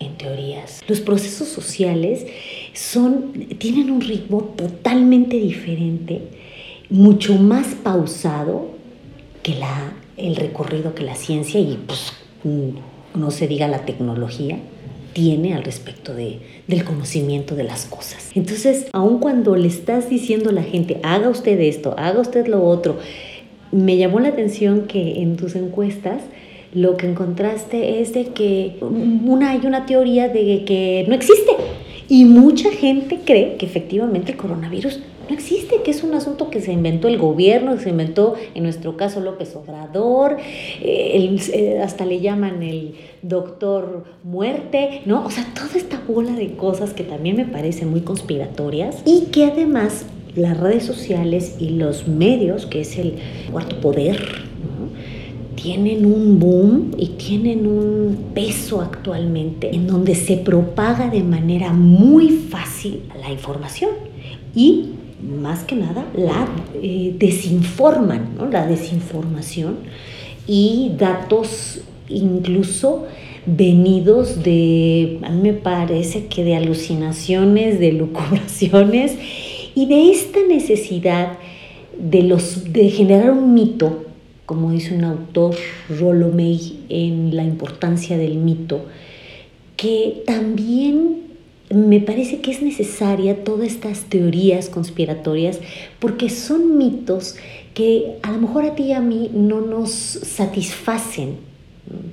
en 0.00 0.16
teorías. 0.16 0.80
Los 0.88 1.00
procesos 1.00 1.46
sociales 1.46 2.26
son, 2.72 3.32
tienen 3.58 3.90
un 3.90 4.00
ritmo 4.00 4.52
totalmente 4.56 5.36
diferente, 5.36 6.22
mucho 6.88 7.34
más 7.34 7.68
pausado 7.68 8.70
que 9.44 9.54
la 9.54 9.92
el 10.26 10.36
recorrido 10.36 10.94
que 10.94 11.02
la 11.02 11.14
ciencia 11.14 11.60
y 11.60 11.78
pues 11.86 12.12
no 13.14 13.30
se 13.30 13.48
diga 13.48 13.68
la 13.68 13.84
tecnología 13.84 14.58
tiene 15.12 15.54
al 15.54 15.64
respecto 15.64 16.14
de, 16.14 16.38
del 16.68 16.84
conocimiento 16.84 17.56
de 17.56 17.64
las 17.64 17.86
cosas. 17.86 18.30
Entonces, 18.34 18.86
aun 18.92 19.18
cuando 19.18 19.56
le 19.56 19.68
estás 19.68 20.08
diciendo 20.08 20.50
a 20.50 20.52
la 20.52 20.62
gente, 20.62 21.00
haga 21.02 21.28
usted 21.28 21.58
esto, 21.60 21.94
haga 21.98 22.20
usted 22.20 22.46
lo 22.46 22.64
otro, 22.64 22.98
me 23.72 23.96
llamó 23.96 24.20
la 24.20 24.28
atención 24.28 24.86
que 24.86 25.20
en 25.20 25.36
tus 25.36 25.56
encuestas 25.56 26.22
lo 26.72 26.96
que 26.96 27.08
encontraste 27.08 28.00
es 28.00 28.12
de 28.12 28.26
que 28.26 28.76
una, 28.80 29.50
hay 29.50 29.60
una 29.64 29.86
teoría 29.86 30.28
de 30.28 30.64
que 30.64 31.04
no 31.08 31.14
existe. 31.14 31.52
Y 32.08 32.24
mucha 32.24 32.70
gente 32.70 33.20
cree 33.24 33.56
que 33.56 33.66
efectivamente 33.66 34.32
el 34.32 34.38
coronavirus 34.38 35.00
no 35.30 35.36
existe, 35.36 35.82
que 35.84 35.92
es 35.92 36.02
un 36.02 36.12
asunto 36.14 36.50
que 36.50 36.60
se 36.60 36.72
inventó 36.72 37.06
el 37.06 37.16
gobierno, 37.16 37.76
que 37.76 37.84
se 37.84 37.90
inventó 37.90 38.34
en 38.54 38.64
nuestro 38.64 38.96
caso 38.96 39.20
López 39.20 39.54
Obrador, 39.54 40.38
eh, 40.82 41.38
eh, 41.52 41.80
hasta 41.80 42.04
le 42.04 42.20
llaman 42.20 42.64
el 42.64 42.94
doctor 43.22 44.04
muerte, 44.24 45.02
¿no? 45.06 45.24
O 45.24 45.30
sea, 45.30 45.46
toda 45.54 45.70
esta 45.76 46.02
bola 46.06 46.32
de 46.32 46.54
cosas 46.54 46.94
que 46.94 47.04
también 47.04 47.36
me 47.36 47.44
parecen 47.44 47.90
muy 47.90 48.00
conspiratorias 48.00 49.02
y 49.04 49.26
que 49.26 49.44
además 49.44 50.04
las 50.34 50.58
redes 50.58 50.84
sociales 50.84 51.56
y 51.60 51.70
los 51.70 52.08
medios, 52.08 52.66
que 52.66 52.80
es 52.80 52.98
el 52.98 53.14
cuarto 53.52 53.80
poder, 53.80 54.18
tienen 55.54 56.06
un 56.06 56.40
boom 56.40 56.92
y 56.96 57.08
tienen 57.10 57.68
un 57.68 58.30
peso 58.34 58.80
actualmente 58.80 59.74
en 59.74 59.86
donde 59.86 60.16
se 60.16 60.38
propaga 60.38 61.08
de 61.08 61.22
manera 61.22 61.72
muy 61.72 62.30
fácil 62.30 63.02
la 63.20 63.30
información 63.30 63.90
y 64.54 64.94
más 65.30 65.64
que 65.64 65.76
nada 65.76 66.06
la 66.14 66.48
eh, 66.82 67.14
desinforman, 67.18 68.36
¿no? 68.36 68.46
la 68.46 68.66
desinformación 68.66 69.78
y 70.46 70.92
datos 70.98 71.80
incluso 72.08 73.06
venidos 73.46 74.42
de, 74.42 75.18
a 75.22 75.30
mí 75.30 75.40
me 75.42 75.52
parece 75.54 76.26
que 76.26 76.44
de 76.44 76.56
alucinaciones, 76.56 77.80
de 77.80 77.92
lucubraciones 77.92 79.16
y 79.74 79.86
de 79.86 80.10
esta 80.10 80.40
necesidad 80.46 81.38
de, 81.98 82.22
los, 82.22 82.72
de 82.72 82.90
generar 82.90 83.30
un 83.30 83.54
mito, 83.54 84.04
como 84.46 84.72
dice 84.72 84.94
un 84.94 85.04
autor, 85.04 85.54
Rollo 85.88 86.28
May, 86.28 86.80
en 86.88 87.36
la 87.36 87.44
importancia 87.44 88.18
del 88.18 88.36
mito, 88.36 88.84
que 89.76 90.22
también 90.26 91.29
me 91.70 92.00
parece 92.00 92.40
que 92.40 92.50
es 92.50 92.62
necesaria 92.62 93.44
todas 93.44 93.68
estas 93.68 94.04
teorías 94.04 94.68
conspiratorias 94.68 95.60
porque 96.00 96.28
son 96.28 96.76
mitos 96.76 97.36
que 97.74 98.16
a 98.22 98.32
lo 98.32 98.40
mejor 98.40 98.64
a 98.64 98.74
ti 98.74 98.84
y 98.84 98.92
a 98.92 99.00
mí 99.00 99.30
no 99.32 99.60
nos 99.60 99.90
satisfacen 99.90 101.50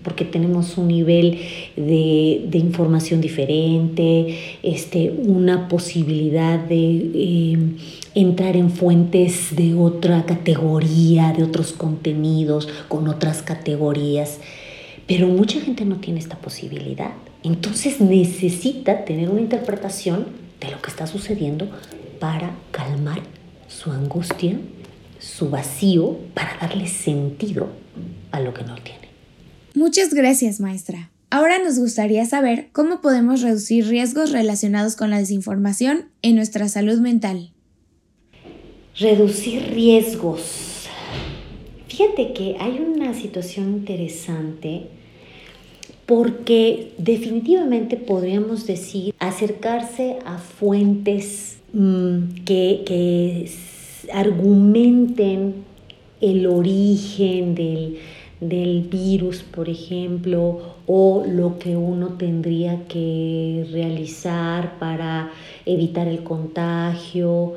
porque 0.04 0.26
tenemos 0.26 0.78
un 0.78 0.88
nivel 0.88 1.40
de, 1.76 2.50
información 2.54 3.22
diferente, 3.22 4.58
este, 4.64 5.12
una 5.12 5.68
posibilidad 5.68 6.60
de 6.60 7.52
em, 7.54 7.78
entrar 8.16 8.56
en 8.56 8.72
fuentes 8.72 9.56
de 9.56 9.76
otra 9.76 10.26
categoría, 10.26 11.34
de 11.34 11.44
otros 11.44 11.74
contenidos, 11.74 12.68
con 12.88 13.08
otras 13.08 13.44
categorías. 13.44 14.40
Pero 15.06 15.28
mucha 15.28 15.60
gente 15.62 15.86
no 15.86 15.98
tiene 15.98 16.20
esta 16.20 16.38
posibilidad. 16.38 17.14
Entonces 17.48 18.01
necesita 18.01 19.06
tener 19.06 19.30
una 19.30 19.39
interpretación 19.39 20.25
de 20.60 20.70
lo 20.70 20.82
que 20.82 20.89
está 20.89 21.08
sucediendo 21.08 21.70
para 22.20 22.51
calmar 22.72 23.22
su 23.70 23.89
angustia, 23.89 24.60
su 25.18 25.50
vacío, 25.50 26.18
para 26.34 26.58
darle 26.60 26.88
sentido 26.88 27.70
a 28.32 28.42
lo 28.42 28.54
que 28.54 28.66
no 28.66 28.75
tiene. 28.75 29.08
Muchas 29.75 30.13
gracias, 30.13 30.60
maestra. 30.60 31.10
Ahora 31.30 31.58
nos 31.58 31.80
gustaría 31.80 32.25
saber 32.25 32.68
cómo 32.74 33.00
podemos 33.00 33.42
reducir 33.42 33.88
riesgos 33.88 34.34
relacionados 34.34 34.98
con 34.98 35.10
la 35.10 35.18
desinformación 35.18 36.10
en 36.22 36.36
nuestra 36.36 36.68
salud 36.68 37.00
mental. 37.00 37.51
Reducir 39.00 39.70
riesgos. 39.70 40.88
Fíjate 41.88 42.34
que 42.34 42.58
hay 42.60 42.80
una 42.80 43.13
situación 43.13 43.70
interesante 43.70 44.89
porque 46.08 46.94
definitivamente 46.98 47.98
podríamos 47.98 48.66
decir 48.66 49.14
acercarse 49.20 50.18
a 50.26 50.38
fuentes 50.38 51.60
mm, 51.74 52.44
que, 52.46 53.52
argumenten 54.14 55.66
el 56.22 56.48
origen 56.48 57.56
del, 57.56 57.98
del 58.40 58.84
virus, 58.84 59.44
por 59.44 59.68
ejemplo, 59.68 60.78
o 60.88 61.26
lo 61.28 61.60
que 61.60 61.76
uno 61.76 62.14
tendría 62.14 62.88
que 62.88 63.68
realizar 63.74 64.80
para 64.80 65.32
evitar 65.66 66.08
el 66.08 66.24
contagio 66.24 67.56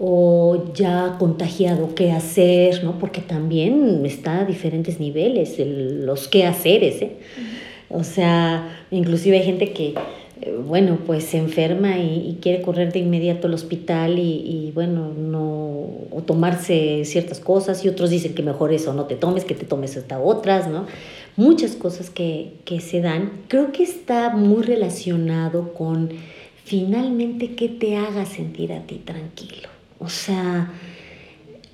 o 0.00 0.72
ya 0.74 1.14
contagiado 1.20 1.94
qué 1.94 2.10
hacer, 2.10 2.82
¿no? 2.82 2.98
Porque 2.98 3.20
también 3.20 4.04
está 4.04 4.40
a 4.40 4.44
diferentes 4.44 4.98
niveles 4.98 5.54
los 5.60 6.26
qué 6.26 6.46
haceres, 6.46 7.00
¿eh? 7.00 7.12
O 7.92 8.04
sea, 8.04 8.86
inclusive 8.90 9.38
hay 9.38 9.44
gente 9.44 9.72
que, 9.72 9.94
eh, 10.40 10.58
bueno, 10.66 10.98
pues 11.06 11.24
se 11.24 11.38
enferma 11.38 11.98
y, 11.98 12.38
quiere 12.40 12.62
correr 12.62 12.92
de 12.92 13.00
inmediato 13.00 13.46
al 13.46 13.54
hospital 13.54 14.18
y, 14.18 14.72
bueno, 14.74 15.12
no, 15.16 15.40
o 16.10 16.22
tomarse 16.26 17.04
ciertas 17.04 17.38
cosas 17.38 17.84
y 17.84 17.88
otros 17.88 18.10
dicen 18.10 18.34
que 18.34 18.42
mejor 18.42 18.72
eso 18.72 18.94
no 18.94 19.04
te 19.04 19.16
tomes, 19.16 19.44
que 19.44 19.54
te 19.54 19.66
tomes 19.66 19.96
hasta 19.96 20.18
otras, 20.18 20.68
¿no? 20.68 20.86
Muchas 21.36 21.76
cosas 21.76 22.10
que, 22.10 22.54
que 22.64 22.80
se 22.80 23.00
dan. 23.00 23.30
Creo 23.48 23.72
que 23.72 23.82
está 23.82 24.30
muy 24.30 24.62
relacionado 24.62 25.72
con 25.74 26.10
finalmente 26.64 27.54
qué 27.54 27.68
te 27.68 27.96
haga 27.96 28.24
sentir 28.26 28.72
a 28.72 28.80
ti 28.86 28.96
tranquilo. 29.04 29.68
O 29.98 30.08
sea, 30.08 30.72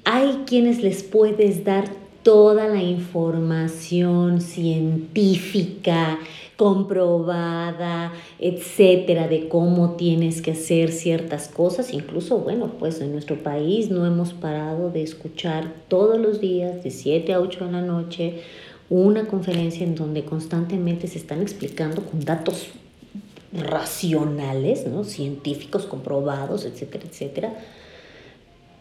hay 0.04 0.44
quienes 0.46 0.82
les 0.82 1.02
puedes 1.02 1.64
dar 1.64 1.84
toda 2.28 2.68
la 2.68 2.82
información 2.82 4.42
científica, 4.42 6.18
comprobada, 6.58 8.12
etcétera, 8.38 9.28
de 9.28 9.48
cómo 9.48 9.92
tienes 9.92 10.42
que 10.42 10.50
hacer 10.50 10.92
ciertas 10.92 11.48
cosas. 11.48 11.94
Incluso, 11.94 12.36
bueno, 12.40 12.72
pues 12.78 13.00
en 13.00 13.12
nuestro 13.12 13.42
país 13.42 13.90
no 13.90 14.04
hemos 14.04 14.34
parado 14.34 14.90
de 14.90 15.02
escuchar 15.02 15.72
todos 15.88 16.20
los 16.20 16.38
días, 16.38 16.84
de 16.84 16.90
7 16.90 17.32
a 17.32 17.40
8 17.40 17.64
de 17.64 17.72
la 17.72 17.80
noche, 17.80 18.42
una 18.90 19.26
conferencia 19.26 19.86
en 19.86 19.94
donde 19.94 20.26
constantemente 20.26 21.06
se 21.06 21.16
están 21.16 21.40
explicando 21.40 22.02
con 22.02 22.26
datos 22.26 22.66
racionales, 23.54 24.86
¿no? 24.86 25.02
científicos 25.04 25.86
comprobados, 25.86 26.66
etcétera, 26.66 27.04
etcétera. 27.08 27.54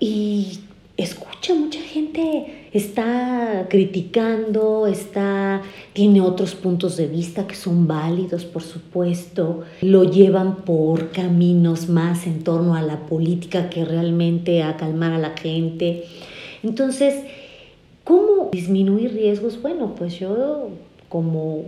Y 0.02 0.60
escucha, 0.98 1.54
mucha 1.54 1.80
gente 1.80 2.70
está 2.74 3.68
criticando, 3.70 4.88
está, 4.88 5.62
tiene 5.94 6.22
otros 6.22 6.56
puntos 6.56 6.98
de 6.98 7.08
vista 7.08 7.46
que 7.46 7.56
son 7.56 7.88
válidos, 7.88 8.46
por 8.46 8.64
supuesto, 8.64 9.64
lo 9.82 10.04
llevan 10.04 10.58
por 10.58 11.12
caminos 11.12 11.88
más 11.88 12.26
en 12.26 12.44
torno 12.44 12.76
a 12.76 12.82
la 12.82 13.06
política 13.06 13.70
que 13.70 13.86
realmente 13.86 14.64
a 14.64 14.76
calmar 14.76 15.14
a 15.14 15.20
la 15.20 15.38
gente. 15.38 16.06
Entonces, 16.64 17.24
¿cómo 18.04 18.50
disminuir 18.52 19.14
riesgos? 19.14 19.62
Bueno, 19.62 19.94
pues 19.96 20.20
yo 20.20 20.70
como 21.10 21.66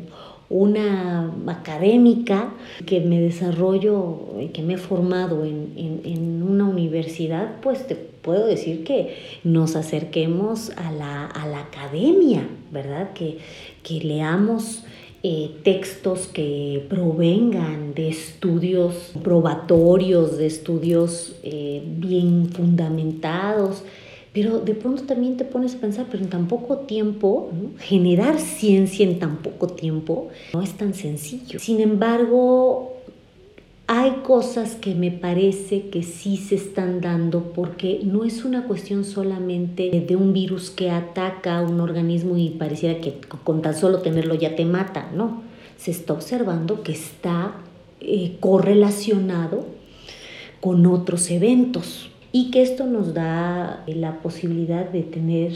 una 0.50 1.32
académica 1.46 2.54
que 2.86 3.00
me 3.00 3.22
desarrollo, 3.22 4.18
que 4.52 4.64
me 4.64 4.74
he 4.74 4.78
formado 4.78 5.46
en, 5.46 6.02
en, 6.04 6.42
una 6.42 6.66
universidad, 6.66 7.62
pues 7.62 7.86
te 7.86 8.09
puedo 8.22 8.46
decir 8.46 8.84
que 8.84 9.16
nos 9.44 9.76
acerquemos 9.76 10.72
a 10.78 10.92
la, 10.92 11.26
a 11.26 11.48
la 11.48 11.60
academia, 11.60 12.48
¿verdad? 12.72 13.14
Que, 13.14 13.40
que 13.84 14.02
leamos 14.02 14.84
eh, 15.22 15.52
textos 15.64 16.28
que 16.28 16.86
provengan 16.88 17.94
de 17.94 18.08
estudios 18.08 19.12
probatorios, 19.22 20.38
de 20.38 20.48
estudios 20.48 21.36
eh, 21.44 21.84
bien 21.86 22.50
fundamentados, 22.54 23.84
pero 24.32 24.60
de 24.60 24.76
pronto 24.76 25.04
también 25.04 25.36
te 25.36 25.44
pones 25.44 25.76
a 25.76 25.80
pensar, 25.80 26.06
pero 26.10 26.24
en 26.24 26.30
tan 26.30 26.48
poco 26.48 26.78
tiempo, 26.78 27.50
generar 27.80 28.40
ciencia 28.40 29.06
en 29.06 29.20
tan 29.20 29.38
poco 29.38 29.68
tiempo 29.68 30.30
no 30.54 30.62
es 30.62 30.72
tan 30.78 30.94
sencillo. 30.94 31.60
Sin 31.60 31.82
embargo, 31.82 32.99
hay 33.92 34.18
cosas 34.22 34.76
que 34.76 34.94
me 34.94 35.10
parece 35.10 35.90
que 35.90 36.04
sí 36.04 36.38
se 36.38 36.54
están 36.54 37.02
dando 37.02 37.54
porque 37.56 38.02
no 38.04 38.24
es 38.24 38.46
una 38.46 38.66
cuestión 38.66 39.04
solamente 39.04 39.90
de 39.90 40.16
un 40.16 40.32
virus 40.32 40.70
que 40.70 40.92
ataca 40.92 41.58
a 41.58 41.62
un 41.64 41.80
organismo 41.80 42.38
y 42.38 42.52
pareciera 42.52 43.02
que 43.02 43.20
con 43.44 43.64
tan 43.64 43.76
solo 43.76 44.04
tenerlo 44.04 44.36
ya 44.36 44.56
te 44.56 44.64
mata, 44.64 45.10
no. 45.16 45.42
Se 45.76 45.90
está 45.90 46.14
observando 46.14 46.84
que 46.84 46.92
está 46.92 47.56
eh, 48.00 48.38
correlacionado 48.40 49.66
con 50.62 50.86
otros 50.86 51.32
eventos 51.32 52.12
y 52.32 52.52
que 52.52 52.62
esto 52.62 52.86
nos 52.86 53.16
da 53.16 53.84
la 53.88 54.22
posibilidad 54.22 54.88
de 54.88 55.02
tener 55.02 55.54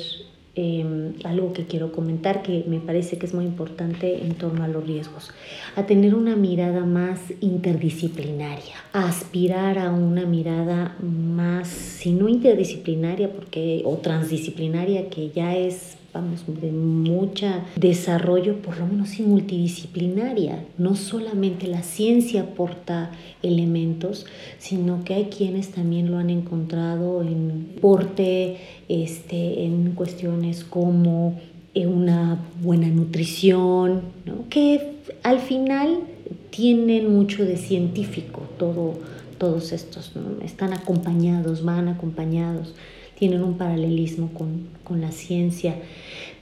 Em, 0.56 1.14
algo 1.24 1.52
que 1.52 1.66
quiero 1.66 1.92
comentar 1.92 2.44
que 2.44 2.64
me 2.68 2.80
parece 2.80 3.18
que 3.18 3.26
es 3.26 3.34
muy 3.34 3.44
importante 3.44 4.24
en 4.24 4.36
torno 4.36 4.64
a 4.64 4.68
los 4.68 4.86
riesgos, 4.86 5.32
a 5.76 5.88
tener 5.88 6.14
una 6.14 6.36
mirada 6.36 6.86
más 6.86 7.34
interdisciplinaria, 7.42 8.76
aspirar 8.92 9.80
a 9.80 9.92
una 9.92 10.28
mirada 10.28 10.96
más, 11.02 11.70
si 11.70 12.12
no 12.12 12.30
interdisciplinaria 12.30 13.34
porque, 13.34 13.82
o 13.84 13.98
transdisciplinaria, 13.98 15.10
que 15.10 15.32
ya 15.32 15.56
es 15.56 15.98
vamos, 16.14 16.44
de 16.48 16.72
mucho 16.72 17.48
desarrollo, 17.76 18.62
por 18.62 18.78
lo 18.78 18.86
menos 18.86 19.10
sí 19.10 19.24
multidisciplinaria. 19.24 20.64
No 20.78 20.96
solamente 20.96 21.68
la 21.68 21.82
ciencia 21.82 22.44
aporta 22.44 23.12
elementos, 23.42 24.26
sino 24.60 25.04
que 25.04 25.16
hay 25.16 25.26
quienes 25.26 25.72
también 25.72 26.12
lo 26.12 26.18
han 26.18 26.30
encontrado 26.30 27.24
en 27.24 27.76
porte, 27.82 28.58
este, 28.88 29.66
en 29.66 29.94
cuestiones 29.94 30.64
como 30.64 31.40
eh, 31.74 31.88
una 31.88 32.40
buena 32.62 32.88
nutrición, 32.88 34.04
que 34.50 34.94
al 35.24 35.40
final 35.40 36.00
tienen 36.52 37.12
mucho 37.12 37.44
de 37.44 37.58
científico, 37.58 38.44
todo, 38.60 39.00
todos 39.40 39.72
estos, 39.72 40.12
están 40.44 40.74
acompañados, 40.74 41.64
van 41.66 41.88
acompañados 41.88 42.76
tienen 43.18 43.44
un 43.44 43.58
paralelismo 43.58 44.30
con, 44.34 44.68
con 44.84 45.02
la 45.02 45.12
ciencia, 45.12 45.76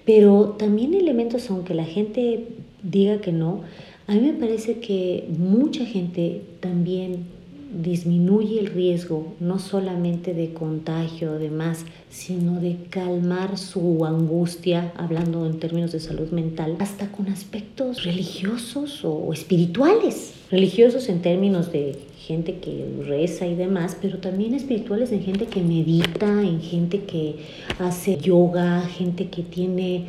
pero 0.05 0.55
también 0.57 0.93
elementos, 0.93 1.49
aunque 1.49 1.73
la 1.73 1.85
gente 1.85 2.47
diga 2.83 3.21
que 3.21 3.31
no, 3.31 3.61
a 4.07 4.13
mí 4.13 4.21
me 4.21 4.33
parece 4.33 4.79
que 4.79 5.27
mucha 5.37 5.85
gente 5.85 6.41
también 6.59 7.25
disminuye 7.73 8.59
el 8.59 8.67
riesgo 8.67 9.33
no 9.39 9.59
solamente 9.59 10.33
de 10.33 10.53
contagio, 10.53 11.33
demás, 11.33 11.85
sino 12.09 12.59
de 12.59 12.77
calmar 12.89 13.57
su 13.57 14.05
angustia, 14.05 14.91
hablando 14.97 15.45
en 15.45 15.59
términos 15.59 15.91
de 15.91 15.99
salud 15.99 16.29
mental, 16.31 16.75
hasta 16.79 17.11
con 17.11 17.27
aspectos 17.27 18.03
religiosos 18.03 19.03
o 19.03 19.31
espirituales. 19.33 20.33
Religiosos 20.49 21.07
en 21.09 21.21
términos 21.21 21.71
de 21.71 21.97
gente 22.17 22.59
que 22.59 22.85
reza 23.05 23.47
y 23.47 23.55
demás, 23.55 23.97
pero 24.01 24.19
también 24.19 24.53
espirituales 24.53 25.11
en 25.11 25.23
gente 25.23 25.47
que 25.47 25.61
medita, 25.61 26.41
en 26.41 26.61
gente 26.61 27.01
que 27.03 27.35
hace 27.79 28.17
yoga, 28.17 28.81
gente 28.81 29.29
que 29.29 29.41
tiene, 29.41 30.05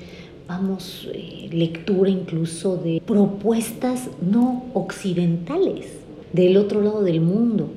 vamos, 0.46 1.08
eh, 1.12 1.48
lectura 1.52 2.10
incluso 2.10 2.76
de 2.76 3.02
propuestas 3.06 4.08
no 4.20 4.64
occidentales, 4.74 6.01
del 6.32 6.56
otro 6.56 6.82
lado 6.82 7.02
del 7.02 7.20
mundo, 7.20 7.70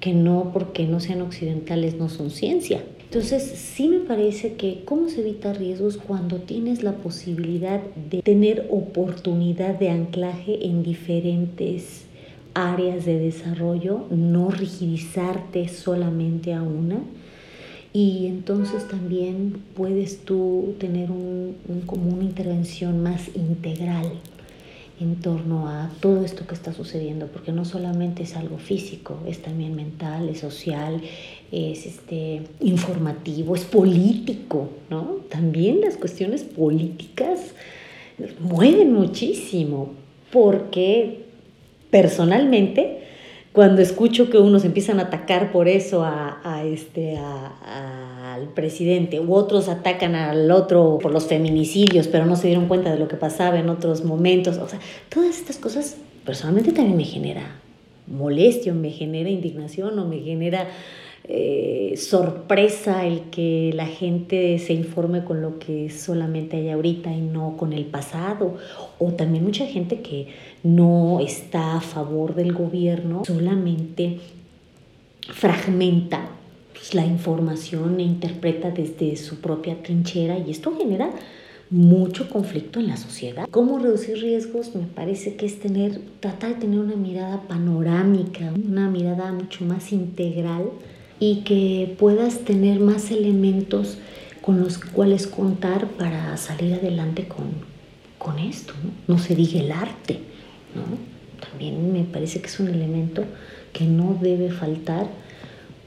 que 0.00 0.12
no 0.12 0.50
porque 0.52 0.86
no 0.86 1.00
sean 1.00 1.22
occidentales 1.22 1.96
no 1.96 2.08
son 2.08 2.30
ciencia. 2.30 2.82
Entonces, 3.04 3.42
sí 3.42 3.88
me 3.88 3.98
parece 3.98 4.54
que 4.54 4.82
cómo 4.84 5.08
se 5.08 5.20
evita 5.20 5.52
riesgos 5.52 5.96
cuando 5.96 6.36
tienes 6.36 6.84
la 6.84 6.92
posibilidad 6.92 7.80
de 8.08 8.22
tener 8.22 8.68
oportunidad 8.70 9.78
de 9.78 9.90
anclaje 9.90 10.66
en 10.66 10.84
diferentes 10.84 12.04
áreas 12.54 13.04
de 13.04 13.18
desarrollo, 13.18 14.06
no 14.10 14.50
rigidizarte 14.50 15.68
solamente 15.68 16.54
a 16.54 16.62
una. 16.62 17.00
Y 17.92 18.26
entonces 18.26 18.86
también 18.86 19.56
puedes 19.74 20.24
tú 20.24 20.74
tener 20.78 21.10
un, 21.10 21.56
como 21.86 22.10
una 22.10 22.22
intervención 22.22 23.02
más 23.02 23.28
integral 23.34 24.12
en 25.00 25.16
torno 25.16 25.66
a 25.68 25.90
todo 26.00 26.24
esto 26.24 26.46
que 26.46 26.54
está 26.54 26.72
sucediendo, 26.72 27.26
porque 27.28 27.52
no 27.52 27.64
solamente 27.64 28.22
es 28.22 28.36
algo 28.36 28.58
físico, 28.58 29.18
es 29.26 29.40
también 29.40 29.74
mental, 29.74 30.28
es 30.28 30.40
social, 30.40 31.00
es 31.50 31.86
este, 31.86 32.42
informativo, 32.60 33.56
es 33.56 33.64
político, 33.64 34.68
¿no? 34.90 35.20
También 35.30 35.80
las 35.80 35.96
cuestiones 35.96 36.42
políticas 36.42 37.40
mueven 38.40 38.92
muchísimo, 38.92 39.92
porque 40.30 41.24
personalmente, 41.90 42.99
cuando 43.52 43.82
escucho 43.82 44.30
que 44.30 44.38
unos 44.38 44.64
empiezan 44.64 45.00
a 45.00 45.04
atacar 45.04 45.50
por 45.50 45.66
eso 45.66 46.04
a, 46.04 46.62
este, 46.64 47.16
al 47.16 48.48
presidente, 48.54 49.18
u 49.18 49.34
otros 49.34 49.68
atacan 49.68 50.14
al 50.14 50.50
otro 50.52 50.98
por 51.02 51.12
los 51.12 51.26
feminicidios, 51.26 52.06
pero 52.06 52.26
no 52.26 52.36
se 52.36 52.46
dieron 52.46 52.68
cuenta 52.68 52.92
de 52.92 52.98
lo 52.98 53.08
que 53.08 53.16
pasaba 53.16 53.58
en 53.58 53.68
otros 53.68 54.04
momentos, 54.04 54.58
o 54.58 54.68
sea, 54.68 54.78
todas 55.08 55.38
estas 55.38 55.56
cosas 55.56 55.96
personalmente 56.24 56.70
también 56.72 56.96
me 56.96 57.04
genera 57.04 57.56
molestia, 58.06 58.72
me 58.72 58.90
genera 58.90 59.30
indignación 59.30 59.98
o 59.98 60.04
me 60.06 60.20
genera 60.20 60.68
eh, 61.24 61.94
sorpresa 61.96 63.06
el 63.06 63.30
que 63.30 63.72
la 63.74 63.86
gente 63.86 64.58
se 64.58 64.72
informe 64.72 65.22
con 65.24 65.42
lo 65.42 65.58
que 65.58 65.90
solamente 65.90 66.56
hay 66.56 66.70
ahorita 66.70 67.12
y 67.12 67.20
no 67.20 67.56
con 67.56 67.72
el 67.72 67.84
pasado. 67.84 68.56
O 68.98 69.12
también 69.12 69.44
mucha 69.44 69.66
gente 69.66 70.00
que 70.00 70.28
no 70.62 71.20
está 71.20 71.76
a 71.76 71.80
favor 71.80 72.34
del 72.34 72.52
gobierno, 72.52 73.22
solamente 73.24 74.18
fragmenta 75.32 76.30
pues, 76.72 76.94
la 76.94 77.04
información 77.04 78.00
e 78.00 78.02
interpreta 78.02 78.70
desde 78.70 79.16
su 79.16 79.40
propia 79.40 79.82
trinchera 79.82 80.38
y 80.38 80.50
esto 80.50 80.74
genera 80.76 81.10
mucho 81.70 82.28
conflicto 82.28 82.80
en 82.80 82.88
la 82.88 82.96
sociedad. 82.96 83.46
¿Cómo 83.50 83.78
reducir 83.78 84.18
riesgos? 84.18 84.74
Me 84.74 84.86
parece 84.86 85.36
que 85.36 85.46
es 85.46 85.60
tener, 85.60 86.00
tratar 86.18 86.54
de 86.54 86.60
tener 86.62 86.80
una 86.80 86.96
mirada 86.96 87.42
panorámica, 87.42 88.52
una 88.52 88.88
mirada 88.88 89.30
mucho 89.30 89.64
más 89.64 89.92
integral 89.92 90.70
y 91.20 91.42
que 91.42 91.94
puedas 91.98 92.40
tener 92.40 92.80
más 92.80 93.10
elementos 93.10 93.98
con 94.40 94.58
los 94.58 94.78
cuales 94.78 95.26
contar 95.26 95.86
para 95.90 96.36
salir 96.38 96.74
adelante 96.74 97.28
con, 97.28 97.50
con 98.18 98.38
esto. 98.38 98.72
¿no? 99.06 99.18
se 99.18 99.36
diga 99.36 99.60
el 99.60 99.70
arte. 99.70 100.20
¿no? 100.74 101.46
También 101.46 101.92
me 101.92 102.04
parece 102.04 102.40
que 102.40 102.46
es 102.46 102.58
un 102.58 102.68
elemento 102.68 103.24
que 103.72 103.84
no 103.84 104.18
debe 104.20 104.50
faltar 104.50 105.08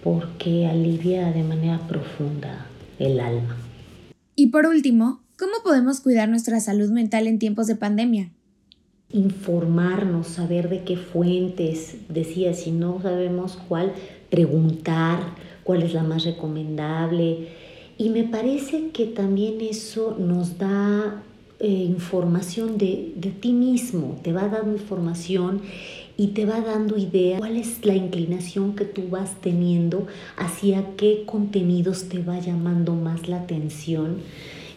porque 0.03 0.67
alivia 0.67 1.31
de 1.31 1.43
manera 1.43 1.79
profunda 1.87 2.67
el 2.99 3.19
alma. 3.19 3.57
Y 4.35 4.47
por 4.47 4.65
último, 4.65 5.21
¿cómo 5.37 5.53
podemos 5.63 6.01
cuidar 6.01 6.29
nuestra 6.29 6.59
salud 6.59 6.89
mental 6.89 7.27
en 7.27 7.39
tiempos 7.39 7.67
de 7.67 7.75
pandemia? 7.75 8.31
Informarnos, 9.11 10.27
saber 10.27 10.69
de 10.69 10.83
qué 10.83 10.97
fuentes, 10.97 11.95
decía, 12.09 12.53
si 12.53 12.71
no 12.71 12.99
sabemos 13.01 13.59
cuál, 13.69 13.93
preguntar 14.33 15.19
cuál 15.63 15.83
es 15.83 15.93
la 15.93 16.01
más 16.01 16.23
recomendable. 16.23 17.49
Y 17.99 18.09
me 18.09 18.23
parece 18.23 18.89
que 18.89 19.05
también 19.05 19.61
eso 19.61 20.15
nos 20.17 20.57
da 20.57 21.21
eh, 21.59 21.67
información 21.67 22.79
de, 22.79 23.13
de, 23.15 23.29
ti 23.29 23.53
mismo, 23.53 24.19
te 24.23 24.33
va 24.33 24.47
dando 24.47 24.71
información 24.71 25.61
y 26.17 26.29
te 26.29 26.47
va 26.47 26.61
dando 26.61 26.97
idea 26.97 27.37
cuál 27.37 27.57
es 27.57 27.85
la 27.85 27.93
inclinación 27.93 28.75
que 28.75 28.85
tú 28.85 29.03
vas 29.11 29.39
teniendo, 29.39 30.07
hacia 30.35 30.95
qué 30.97 31.25
contenidos 31.27 32.09
te 32.09 32.23
va 32.23 32.39
llamando 32.39 32.95
más 32.95 33.27
la 33.27 33.37
atención 33.37 34.17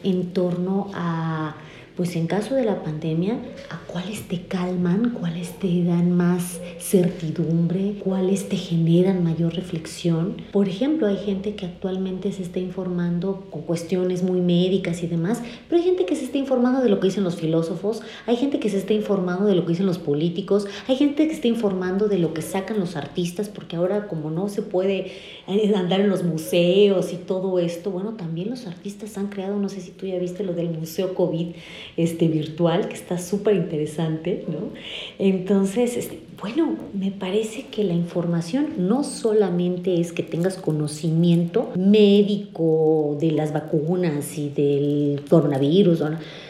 en 0.05 0.35
torno 0.35 0.91
a 0.93 1.57
pues 1.97 2.15
en 2.15 2.27
caso 2.27 2.55
de 2.55 2.65
la 2.65 2.83
pandemia, 2.83 3.39
¿a 3.71 3.79
cuáles 3.87 4.29
te 4.29 4.43
calman? 4.43 5.17
¿Cuáles 5.19 5.59
te 5.59 5.83
dan 5.83 6.13
más 6.13 6.61
certidumbre? 6.79 7.95
¿Cuáles 8.05 8.51
te 8.51 8.57
generan 8.57 9.25
mayor 9.25 9.55
reflexión? 9.55 10.37
Por 10.53 10.69
ejemplo, 10.69 11.07
hay 11.07 11.17
gente 11.17 11.55
que 11.55 11.65
actualmente 11.65 12.33
se 12.33 12.43
está 12.43 12.59
informando 12.59 13.47
con 13.51 13.63
cuestiones 13.63 14.23
muy 14.23 14.43
médicas 14.43 15.03
y 15.03 15.07
demás, 15.07 15.41
pero 15.69 15.81
hay 15.81 15.89
gente 15.89 16.05
que 16.05 16.17
se 16.17 16.27
está 16.27 16.37
informando 16.37 16.83
de 16.83 16.91
lo 16.91 17.01
que 17.01 17.07
dicen 17.07 17.25
los 17.25 17.37
filósofos, 17.37 18.03
hay 18.27 18.37
gente 18.37 18.61
que 18.61 18.69
se 18.69 18.77
está 18.77 18.93
informando 18.93 19.47
de 19.47 19.55
lo 19.55 19.65
que 19.65 19.71
dicen 19.71 19.87
los 19.87 19.99
políticos, 19.99 20.67
hay 20.89 20.97
gente 20.97 21.27
que 21.27 21.33
está 21.33 21.49
informando 21.49 22.09
de 22.09 22.19
lo 22.19 22.35
que 22.35 22.43
sacan 22.43 22.79
los 22.79 22.97
artistas, 22.97 23.49
porque 23.49 23.77
ahora 23.77 24.07
como 24.07 24.31
no 24.31 24.51
se 24.51 24.61
puede 24.61 25.13
eh, 25.49 25.73
andar 25.75 26.01
en 26.01 26.11
los 26.11 26.25
museos 26.25 27.15
y 27.15 27.17
todo 27.17 27.59
esto, 27.59 27.91
bueno, 27.91 28.15
también 28.15 28.51
los 28.51 28.67
artistas 28.67 29.17
han 29.17 29.29
creado, 29.29 29.57
no 29.59 29.71
sé 29.71 29.81
si 29.81 29.93
tú 29.93 30.07
ya 30.07 30.19
viste 30.19 30.45
lo 30.45 30.53
del 30.53 30.69
Museo 30.69 31.15
COVID, 31.15 31.55
este, 31.97 32.29
virtual, 32.29 32.89
que 32.89 32.95
está 32.95 33.19
súper 33.19 33.57
interesante, 33.57 34.45
¿no? 34.49 34.71
Entonces, 35.19 35.97
este, 35.97 36.21
bueno, 36.41 36.77
me 36.93 37.11
parece 37.11 37.67
que 37.71 37.83
la 37.85 37.95
información 37.95 38.69
no 38.77 39.05
solamente 39.05 40.01
es 40.01 40.13
que 40.13 40.23
tengas 40.23 40.57
conocimiento 40.57 41.71
médico 41.77 43.17
de 43.19 43.33
las 43.33 43.53
vacunas 43.53 44.37
y 44.37 44.51
del 44.51 45.23
coronavirus, 45.29 46.03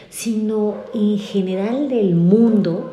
sino 0.09 0.75
en 0.93 1.17
general 1.19 1.87
del 1.87 2.15
mundo 2.15 2.91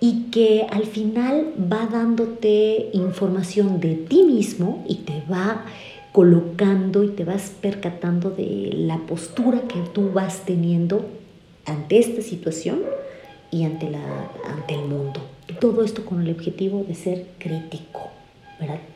y 0.00 0.30
que 0.30 0.66
al 0.70 0.86
final 0.86 1.52
va 1.70 1.86
dándote 1.92 2.88
información 2.94 3.80
de 3.80 3.96
ti 3.96 4.22
mismo 4.22 4.82
y 4.88 4.96
te 4.96 5.22
va 5.30 5.66
colocando 6.12 7.04
y 7.04 7.08
te 7.08 7.24
vas 7.24 7.52
percatando 7.60 8.30
de 8.30 8.70
la 8.74 8.98
postura 9.06 9.60
que 9.68 9.80
tú 9.92 10.10
vas 10.12 10.44
teniendo 10.46 11.04
ante 11.64 11.98
esta 11.98 12.22
situación 12.22 12.80
y 13.50 13.64
ante, 13.64 13.90
la, 13.90 14.30
ante 14.46 14.74
el 14.74 14.82
mundo. 14.82 15.20
Todo 15.60 15.84
esto 15.84 16.04
con 16.04 16.22
el 16.22 16.30
objetivo 16.30 16.84
de 16.86 16.94
ser 16.94 17.26
crítico, 17.38 18.10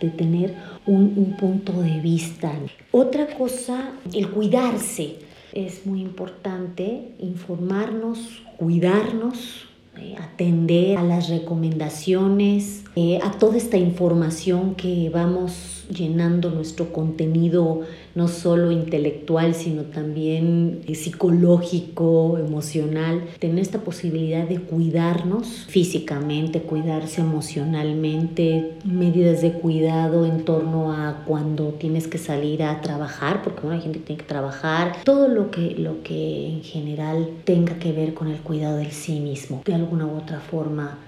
de 0.00 0.10
tener 0.10 0.54
un, 0.86 1.36
punto 1.38 1.72
de 1.82 2.00
vista. 2.00 2.52
Otra 2.90 3.26
cosa, 3.36 3.92
el 4.12 4.30
cuidarse. 4.30 5.16
Es 5.52 5.86
muy 5.86 6.00
importante 6.00 7.12
informarnos, 7.20 8.42
cuidarnos, 8.56 9.68
eh, 9.96 10.16
atender 10.18 10.98
a 10.98 11.02
las 11.02 11.28
recomendaciones, 11.28 12.84
eh, 12.96 13.18
a 13.22 13.32
toda 13.32 13.56
esta 13.56 13.76
información 13.76 14.74
que 14.74 15.10
vamos 15.12 15.84
llenando 15.88 16.50
nuestro 16.50 16.92
contenido 16.92 17.82
no 18.14 18.28
solo 18.28 18.70
intelectual, 18.70 19.54
sino 19.54 19.82
también 19.82 20.82
psicológico, 20.94 22.38
emocional, 22.38 23.24
tener 23.38 23.58
esta 23.58 23.80
posibilidad 23.80 24.46
de 24.46 24.60
cuidarnos 24.60 25.66
físicamente, 25.68 26.62
cuidarse 26.62 27.20
emocionalmente, 27.20 28.74
medidas 28.84 29.42
de 29.42 29.52
cuidado 29.52 30.26
en 30.26 30.44
torno 30.44 30.92
a 30.92 31.24
cuando 31.26 31.70
tienes 31.70 32.06
que 32.06 32.18
salir 32.18 32.62
a 32.62 32.80
trabajar, 32.80 33.42
porque 33.42 33.62
bueno, 33.62 33.76
hay 33.76 33.82
gente 33.82 33.98
que 33.98 34.06
tiene 34.06 34.22
que 34.22 34.28
trabajar, 34.28 34.96
todo 35.04 35.26
lo 35.28 35.50
que, 35.50 35.74
lo 35.76 36.02
que 36.02 36.48
en 36.48 36.62
general 36.62 37.28
tenga 37.44 37.78
que 37.78 37.92
ver 37.92 38.14
con 38.14 38.28
el 38.28 38.38
cuidado 38.38 38.76
del 38.76 38.92
sí 38.92 39.18
mismo, 39.18 39.62
de 39.64 39.74
alguna 39.84 40.06
u 40.06 40.16
otra 40.16 40.40
forma 40.40 40.98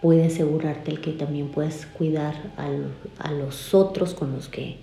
puede 0.00 0.24
asegurarte 0.26 0.90
el 0.90 1.00
que 1.00 1.12
también 1.12 1.48
puedes 1.48 1.86
cuidar 1.86 2.34
a 3.18 3.30
los 3.30 3.72
otros 3.72 4.14
con 4.14 4.32
los, 4.32 4.48
que, 4.48 4.78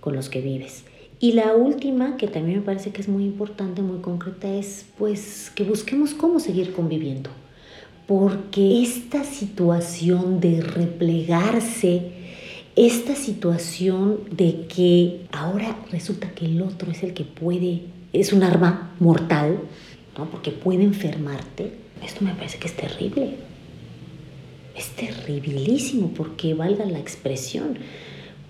con 0.00 0.16
los 0.16 0.30
que 0.30 0.40
vives. 0.40 0.84
Y 1.18 1.32
la 1.32 1.54
última, 1.54 2.16
que 2.16 2.26
también 2.26 2.58
me 2.58 2.64
parece 2.64 2.90
que 2.90 3.00
es 3.00 3.08
muy 3.08 3.24
importante, 3.24 3.82
muy 3.82 4.00
concreta, 4.00 4.48
es 4.52 4.86
pues 4.98 5.50
que 5.54 5.64
busquemos 5.64 6.12
cómo 6.12 6.40
seguir 6.40 6.72
conviviendo. 6.72 7.30
Porque 8.06 8.82
esta 8.82 9.24
situación 9.24 10.40
de 10.40 10.60
replegarse, 10.60 12.12
esta 12.76 13.14
situación 13.14 14.20
de 14.30 14.66
que 14.68 15.26
ahora 15.32 15.76
resulta 15.90 16.30
que 16.30 16.46
el 16.46 16.62
otro 16.62 16.92
es 16.92 17.02
el 17.02 17.14
que 17.14 17.24
puede, 17.24 17.82
es 18.12 18.32
un 18.32 18.42
arma 18.42 18.94
mortal, 19.00 19.58
¿no? 20.16 20.30
porque 20.30 20.50
puede 20.50 20.84
enfermarte, 20.84 21.85
esto 22.04 22.24
me 22.24 22.34
parece 22.34 22.58
que 22.58 22.68
es 22.68 22.76
terrible 22.76 23.34
es 24.76 24.90
terribilísimo 24.90 26.08
porque 26.08 26.54
valga 26.54 26.84
la 26.84 26.98
expresión, 26.98 27.78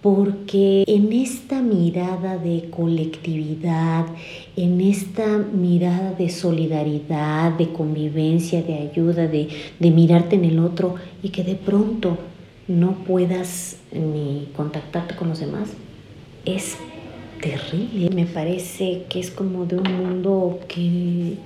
porque 0.02 0.84
en 0.86 1.12
esta 1.12 1.62
mirada 1.62 2.36
de 2.36 2.68
colectividad, 2.70 4.06
en 4.56 4.80
esta 4.80 5.38
mirada 5.38 6.12
de 6.12 6.28
solidaridad, 6.28 7.52
de 7.52 7.72
convivencia, 7.72 8.62
de 8.62 8.74
ayuda, 8.74 9.26
de, 9.26 9.48
de 9.78 9.90
mirarte 9.90 10.36
en 10.36 10.44
el 10.44 10.58
otro 10.58 10.96
y 11.22 11.30
que 11.30 11.44
de 11.44 11.54
pronto 11.54 12.18
no 12.68 13.04
puedas 13.04 13.78
ni 13.92 14.48
contactarte 14.56 15.14
con 15.14 15.28
los 15.28 15.40
demás, 15.40 15.70
es 16.44 16.76
terrible. 17.40 18.10
Me 18.10 18.26
parece 18.26 19.04
que 19.08 19.20
es 19.20 19.30
como 19.30 19.66
de 19.66 19.76
un 19.76 19.92
mundo 19.92 20.60
que 20.68 21.36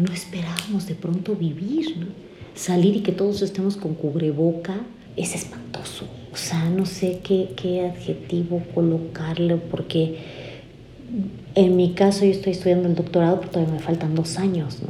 no 0.00 0.12
esperábamos 0.12 0.86
de 0.86 0.94
pronto 0.94 1.34
vivir, 1.34 1.96
¿no? 1.96 2.06
salir 2.54 2.96
y 2.96 3.00
que 3.00 3.12
todos 3.12 3.42
estemos 3.42 3.76
con 3.76 3.94
cubreboca 3.94 4.80
es 5.16 5.34
espantoso. 5.34 6.06
O 6.32 6.36
sea, 6.36 6.68
no 6.68 6.86
sé 6.86 7.20
qué, 7.22 7.50
qué 7.56 7.86
adjetivo 7.86 8.62
colocarle 8.74 9.56
porque 9.56 10.18
en 11.54 11.76
mi 11.76 11.94
caso 11.94 12.24
yo 12.24 12.30
estoy 12.30 12.52
estudiando 12.52 12.88
el 12.88 12.94
doctorado, 12.94 13.40
pero 13.40 13.50
todavía 13.52 13.74
me 13.74 13.80
faltan 13.80 14.14
dos 14.14 14.38
años, 14.38 14.80
¿no? 14.82 14.88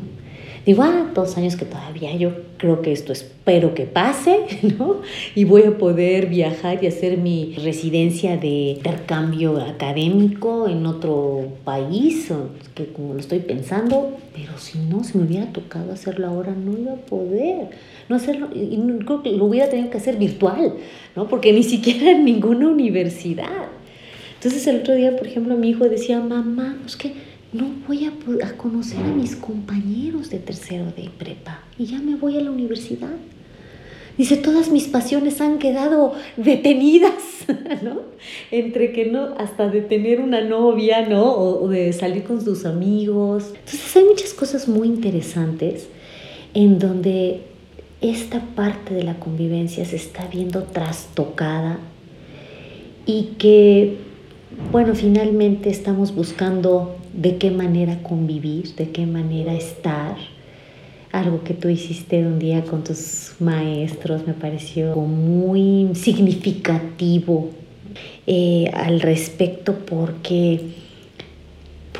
Digo, 0.66 0.82
ah, 0.82 1.10
dos 1.14 1.38
años 1.38 1.56
que 1.56 1.64
todavía 1.64 2.14
yo 2.16 2.32
creo 2.58 2.82
que 2.82 2.92
esto 2.92 3.12
espero 3.12 3.74
que 3.74 3.84
pase, 3.84 4.40
¿no? 4.78 5.00
Y 5.34 5.44
voy 5.44 5.62
a 5.62 5.78
poder 5.78 6.26
viajar 6.26 6.84
y 6.84 6.86
hacer 6.86 7.16
mi 7.16 7.54
residencia 7.56 8.36
de 8.36 8.74
intercambio 8.76 9.56
académico 9.58 10.68
en 10.68 10.84
otro 10.84 11.48
país, 11.64 12.30
que 12.74 12.86
como 12.86 13.14
lo 13.14 13.20
estoy 13.20 13.38
pensando, 13.38 14.18
pero 14.34 14.58
si 14.58 14.78
no, 14.78 15.02
si 15.02 15.16
me 15.16 15.24
hubiera 15.24 15.46
tocado 15.52 15.92
hacerlo 15.92 16.26
ahora, 16.26 16.52
no 16.52 16.76
iba 16.78 16.92
a 16.92 16.96
poder. 16.96 17.70
No 18.08 18.16
hacerlo, 18.16 18.48
y 18.54 18.76
creo 19.04 19.22
que 19.22 19.32
lo 19.32 19.46
hubiera 19.46 19.70
tenido 19.70 19.88
que 19.88 19.96
hacer 19.96 20.16
virtual, 20.16 20.74
¿no? 21.16 21.26
Porque 21.26 21.52
ni 21.52 21.62
siquiera 21.62 22.10
en 22.10 22.24
ninguna 22.24 22.68
universidad. 22.68 23.68
Entonces 24.34 24.66
el 24.66 24.76
otro 24.76 24.94
día, 24.94 25.16
por 25.16 25.26
ejemplo, 25.26 25.56
mi 25.56 25.70
hijo 25.70 25.88
decía, 25.88 26.18
mamá, 26.18 26.78
es 26.86 26.96
que 26.96 27.12
no 27.52 27.66
voy 27.86 28.04
a, 28.04 28.12
a, 28.46 28.52
conocer 28.56 29.00
a 29.00 29.12
mis 29.12 29.34
compañeros 29.36 30.30
de 30.30 30.38
tercero 30.38 30.86
de 30.96 31.10
prepa 31.10 31.64
y 31.78 31.86
ya 31.86 31.98
me 31.98 32.14
voy 32.14 32.36
a 32.36 32.40
la 32.40 32.50
universidad. 32.50 33.16
Dice, 34.16 34.36
todas 34.36 34.70
mis 34.70 34.86
pasiones 34.86 35.40
han 35.40 35.58
quedado 35.58 36.12
detenidas, 36.36 37.46
¿no? 37.82 38.02
Entre 38.50 38.92
que 38.92 39.06
no, 39.06 39.34
hasta 39.38 39.68
de 39.68 39.80
tener 39.80 40.20
una 40.20 40.42
novia, 40.42 41.08
¿no? 41.08 41.32
O, 41.32 41.64
o 41.64 41.68
de 41.68 41.92
salir 41.92 42.24
con 42.24 42.40
sus 42.44 42.66
amigos. 42.66 43.52
Entonces 43.54 43.96
hay 43.96 44.04
muchas 44.04 44.34
cosas 44.34 44.68
muy 44.68 44.88
interesantes 44.88 45.88
en 46.54 46.78
donde 46.78 47.40
esta 48.00 48.40
parte 48.40 48.94
de 48.94 49.04
la 49.04 49.14
convivencia 49.18 49.84
se 49.84 49.96
está 49.96 50.26
viendo 50.26 50.64
trastocada 50.64 51.78
y 53.06 53.34
que, 53.38 53.96
bueno, 54.70 54.94
finalmente 54.94 55.70
estamos 55.70 56.14
buscando 56.14 56.99
de 57.12 57.36
qué 57.36 57.50
manera 57.50 58.02
convivir, 58.02 58.74
de 58.76 58.90
qué 58.90 59.06
manera 59.06 59.54
estar. 59.54 60.16
Algo 61.12 61.42
que 61.42 61.54
tú 61.54 61.68
hiciste 61.68 62.24
un 62.24 62.38
día 62.38 62.64
con 62.64 62.84
tus 62.84 63.32
maestros 63.40 64.26
me 64.26 64.32
pareció 64.32 64.94
muy 64.94 65.90
significativo 65.94 67.50
eh, 68.26 68.70
al 68.72 69.00
respecto 69.00 69.74
porque 69.84 70.60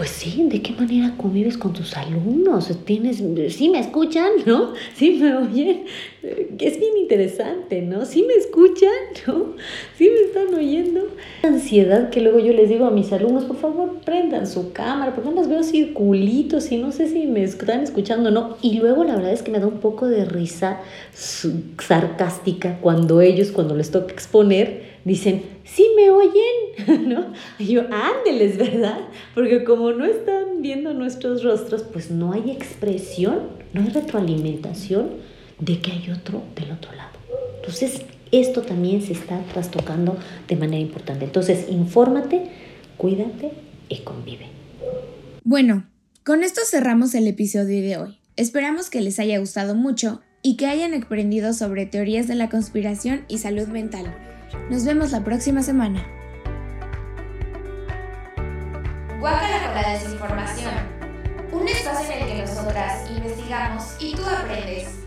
pues 0.01 0.11
sí, 0.11 0.47
¿de 0.49 0.63
qué 0.63 0.73
manera 0.73 1.15
convives 1.19 1.59
con 1.59 1.75
tus 1.75 1.95
alumnos? 1.95 2.71
¿Tienes, 2.87 3.23
sí 3.55 3.69
me 3.69 3.81
escuchan, 3.81 4.31
¿no? 4.47 4.73
Sí 4.95 5.19
me 5.21 5.37
oyen. 5.37 5.85
Es 6.23 6.79
bien 6.79 6.99
interesante, 6.99 7.81
¿no? 7.81 8.05
Sí 8.05 8.25
me 8.27 8.35
escuchan, 8.35 8.91
¿no? 9.27 9.55
Sí 9.97 10.11
me 10.11 10.21
están 10.27 10.55
oyendo. 10.55 11.09
Ansiedad 11.43 12.11
que 12.11 12.21
luego 12.21 12.39
yo 12.39 12.53
les 12.53 12.69
digo 12.69 12.85
a 12.85 12.91
mis 12.91 13.11
alumnos, 13.13 13.45
por 13.45 13.57
favor, 13.57 14.01
prendan 14.05 14.47
su 14.47 14.73
cámara, 14.73 15.15
porque 15.15 15.31
no 15.31 15.37
las 15.37 15.49
veo 15.49 15.63
circulitos 15.63 16.71
y 16.73 16.77
no 16.77 16.93
sé 16.93 17.09
si 17.09 17.27
me 17.27 17.43
están 17.43 17.81
escuchando 17.81 18.29
o 18.29 18.33
no. 18.33 18.57
Y 18.61 18.79
luego 18.79 19.05
la 19.05 19.17
verdad 19.17 19.33
es 19.33 19.43
que 19.43 19.51
me 19.51 19.61
da 19.61 19.67
un 19.67 19.81
poco 19.81 20.09
de 20.09 20.27
risa 20.27 20.81
sarcástica 21.15 22.79
cuando 22.83 23.23
ellos, 23.23 23.51
cuando 23.51 23.75
les 23.75 23.91
toca 23.91 24.13
exponer, 24.13 24.91
dicen, 25.07 25.43
sí 25.65 25.87
me 25.97 26.11
oyen, 26.11 27.09
¿no? 27.09 27.33
Y 27.59 27.67
yo, 27.69 27.85
ándeles, 27.91 28.59
¿verdad? 28.59 28.99
Porque 29.35 29.65
como 29.65 29.93
no 29.93 30.05
están 30.05 30.61
viendo 30.61 30.93
nuestros 30.93 31.43
rostros, 31.43 31.83
pues 31.83 32.11
no 32.11 32.35
hay 32.35 32.51
expresión, 32.51 33.39
no 33.73 33.81
hay 33.81 33.89
retroalimentación 33.89 35.30
de 35.61 35.81
que 35.81 35.93
hay 35.93 36.11
otro 36.11 36.43
del 36.57 36.73
otro 36.73 36.93
lado. 36.93 37.11
Entonces, 37.57 38.03
esto 38.33 38.63
también 38.63 39.03
se 39.03 39.13
está 39.13 39.41
trastocando 39.53 40.19
de 40.49 40.57
manera 40.57 40.81
importante. 40.81 41.25
Entonces, 41.25 41.67
infórmate, 41.69 42.51
cuídate 42.97 43.53
y 43.89 43.99
convive. 43.99 44.47
Bueno, 45.45 45.87
con 46.25 46.43
esto 46.43 46.61
cerramos 46.65 47.15
el 47.15 47.27
episodio 47.27 47.83
de 47.83 47.97
hoy. 47.97 48.19
Esperamos 48.37 48.89
que 48.89 49.01
les 49.01 49.19
haya 49.19 49.39
gustado 49.39 49.75
mucho 49.75 50.23
y 50.43 50.57
que 50.57 50.67
hayan 50.67 50.95
aprendido 50.95 51.53
sobre 51.53 51.87
teorías 51.87 52.29
de 52.29 52.35
la 52.35 52.49
conspiración 52.49 53.25
y 53.29 53.39
salud 53.39 53.69
mental. 53.69 54.15
Nos 54.71 54.85
vemos 54.85 55.13
la 55.13 55.25
próxima 55.25 55.63
semana. 55.63 56.07
Guácala 59.19 59.67
con 59.67 59.83
la 59.83 59.93
desinformación. 59.93 60.75
Un 61.53 61.69
espacio 61.69 62.15
en 62.15 62.23
el 62.23 62.29
que 62.29 62.43
nosotras 62.43 63.11
investigamos 63.11 63.85
y 63.99 64.15
tú 64.15 64.23
aprendes. 64.25 65.00